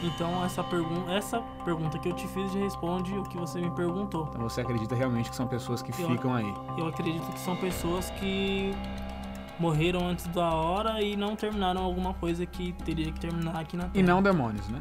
Então 0.02 0.44
essa 0.44 0.64
pergunta, 0.64 1.12
essa 1.12 1.40
pergunta 1.64 1.96
que 2.00 2.08
eu 2.08 2.12
te 2.12 2.26
fiz 2.26 2.52
responde 2.54 3.14
o 3.16 3.22
que 3.22 3.38
você 3.38 3.60
me 3.60 3.70
perguntou. 3.70 4.26
Então 4.30 4.42
você 4.48 4.60
acredita 4.62 4.96
realmente 4.96 5.30
que 5.30 5.36
são 5.36 5.46
pessoas 5.46 5.82
que 5.82 5.92
Eu- 6.02 6.08
ficam 6.10 6.34
aí. 6.34 6.52
Eu 6.76 6.88
acredito 6.88 7.24
que 7.30 7.38
são 7.38 7.54
pessoas 7.54 8.10
que 8.10 8.74
morreram 9.58 10.06
antes 10.08 10.26
da 10.28 10.50
hora 10.50 11.02
e 11.02 11.16
não 11.16 11.36
terminaram 11.36 11.82
alguma 11.82 12.14
coisa 12.14 12.44
que 12.46 12.72
teria 12.84 13.10
que 13.12 13.20
terminar 13.20 13.58
aqui 13.60 13.76
na 13.76 13.84
Terra. 13.84 13.92
E 13.94 14.02
não 14.02 14.22
demônios, 14.22 14.66
né? 14.68 14.80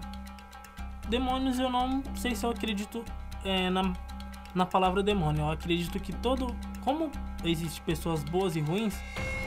demônios 1.09 1.59
eu 1.59 1.69
não 1.69 2.01
sei 2.15 2.33
se 2.33 2.45
eu 2.45 2.49
acredito 2.51 3.03
é, 3.43 3.69
na, 3.69 3.93
na 4.55 4.65
palavra 4.65 5.03
demônio. 5.03 5.41
Eu 5.41 5.51
acredito 5.51 5.99
que 5.99 6.13
todo. 6.13 6.55
Como 6.83 7.11
existe 7.43 7.81
pessoas 7.81 8.23
boas 8.23 8.55
e 8.55 8.61
ruins, 8.61 8.95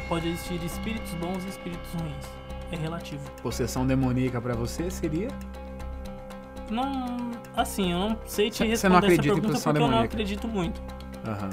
pode 0.09 0.29
existir 0.29 0.63
espíritos 0.63 1.13
bons 1.15 1.43
e 1.45 1.49
espíritos 1.49 1.91
ruins. 1.95 2.27
É 2.71 2.77
relativo. 2.77 3.29
Possessão 3.43 3.87
demoníaca 3.87 4.41
para 4.41 4.55
você 4.55 4.91
seria? 4.91 5.29
Não. 6.71 7.31
Assim, 7.57 7.93
eu 7.93 7.99
não 7.99 8.19
sei 8.27 8.51
te 8.51 8.59
Você 8.59 8.65
responder 8.67 8.91
não 8.93 8.99
essa 8.99 9.07
acredita 9.07 9.29
em 9.29 9.41
pergunta 9.41 9.61
porque 9.61 9.69
eu 9.69 9.73
não 9.73 9.81
demoníaca? 9.81 10.05
acredito 10.05 10.49
muito. 10.49 10.83
Aham. 11.27 11.51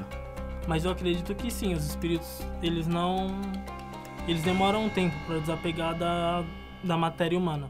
Mas 0.72 0.86
eu 0.86 0.92
acredito 0.92 1.36
que 1.36 1.52
sim, 1.52 1.74
os 1.74 1.86
espíritos, 1.86 2.30
eles 2.64 2.88
não. 2.88 3.28
Eles 4.26 4.42
demoram 4.42 4.86
um 4.86 4.90
tempo 4.90 5.14
para 5.28 5.38
desapegar 5.38 5.94
da, 5.98 6.46
da 6.82 6.96
matéria 6.96 7.38
humana. 7.38 7.70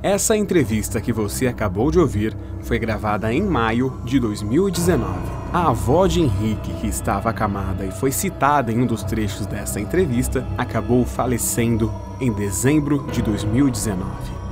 Essa 0.00 0.36
entrevista 0.36 1.00
que 1.00 1.12
você 1.12 1.48
acabou 1.48 1.90
de 1.90 1.98
ouvir 1.98 2.36
foi 2.62 2.78
gravada 2.78 3.34
em 3.34 3.42
maio 3.42 4.00
de 4.04 4.20
2019. 4.20 5.04
A 5.52 5.70
avó 5.70 6.06
de 6.06 6.20
Henrique, 6.20 6.72
que 6.74 6.86
estava 6.86 7.30
acamada 7.30 7.84
e 7.84 7.90
foi 7.90 8.12
citada 8.12 8.70
em 8.70 8.80
um 8.80 8.86
dos 8.86 9.02
trechos 9.02 9.44
dessa 9.44 9.80
entrevista, 9.80 10.46
acabou 10.56 11.04
falecendo 11.04 11.92
em 12.20 12.32
dezembro 12.32 13.04
de 13.10 13.22
2019. 13.22 14.45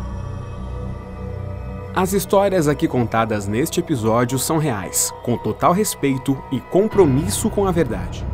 As 1.96 2.12
histórias 2.12 2.66
aqui 2.66 2.88
contadas 2.88 3.46
neste 3.46 3.78
episódio 3.78 4.36
são 4.36 4.58
reais, 4.58 5.14
com 5.22 5.38
total 5.38 5.72
respeito 5.72 6.36
e 6.50 6.58
compromisso 6.58 7.48
com 7.48 7.68
a 7.68 7.70
verdade. 7.70 8.26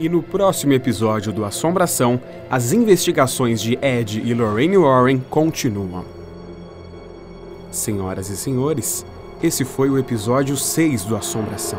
E 0.00 0.08
no 0.08 0.20
próximo 0.20 0.72
episódio 0.72 1.32
do 1.32 1.44
Assombração, 1.44 2.20
as 2.50 2.72
investigações 2.72 3.62
de 3.62 3.78
Ed 3.80 4.20
e 4.20 4.34
Lorraine 4.34 4.76
Warren 4.76 5.20
continuam. 5.30 6.04
Senhoras 7.70 8.28
e 8.28 8.36
senhores, 8.36 9.06
esse 9.40 9.64
foi 9.64 9.88
o 9.88 9.96
episódio 9.96 10.56
6 10.56 11.04
do 11.04 11.16
Assombração. 11.16 11.78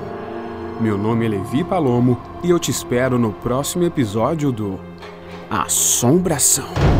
Meu 0.79 0.97
nome 0.97 1.25
é 1.25 1.29
Levi 1.29 1.65
Palomo 1.65 2.17
e 2.41 2.49
eu 2.49 2.57
te 2.57 2.71
espero 2.71 3.19
no 3.19 3.33
próximo 3.33 3.83
episódio 3.83 4.53
do 4.53 4.79
Assombração. 5.49 6.94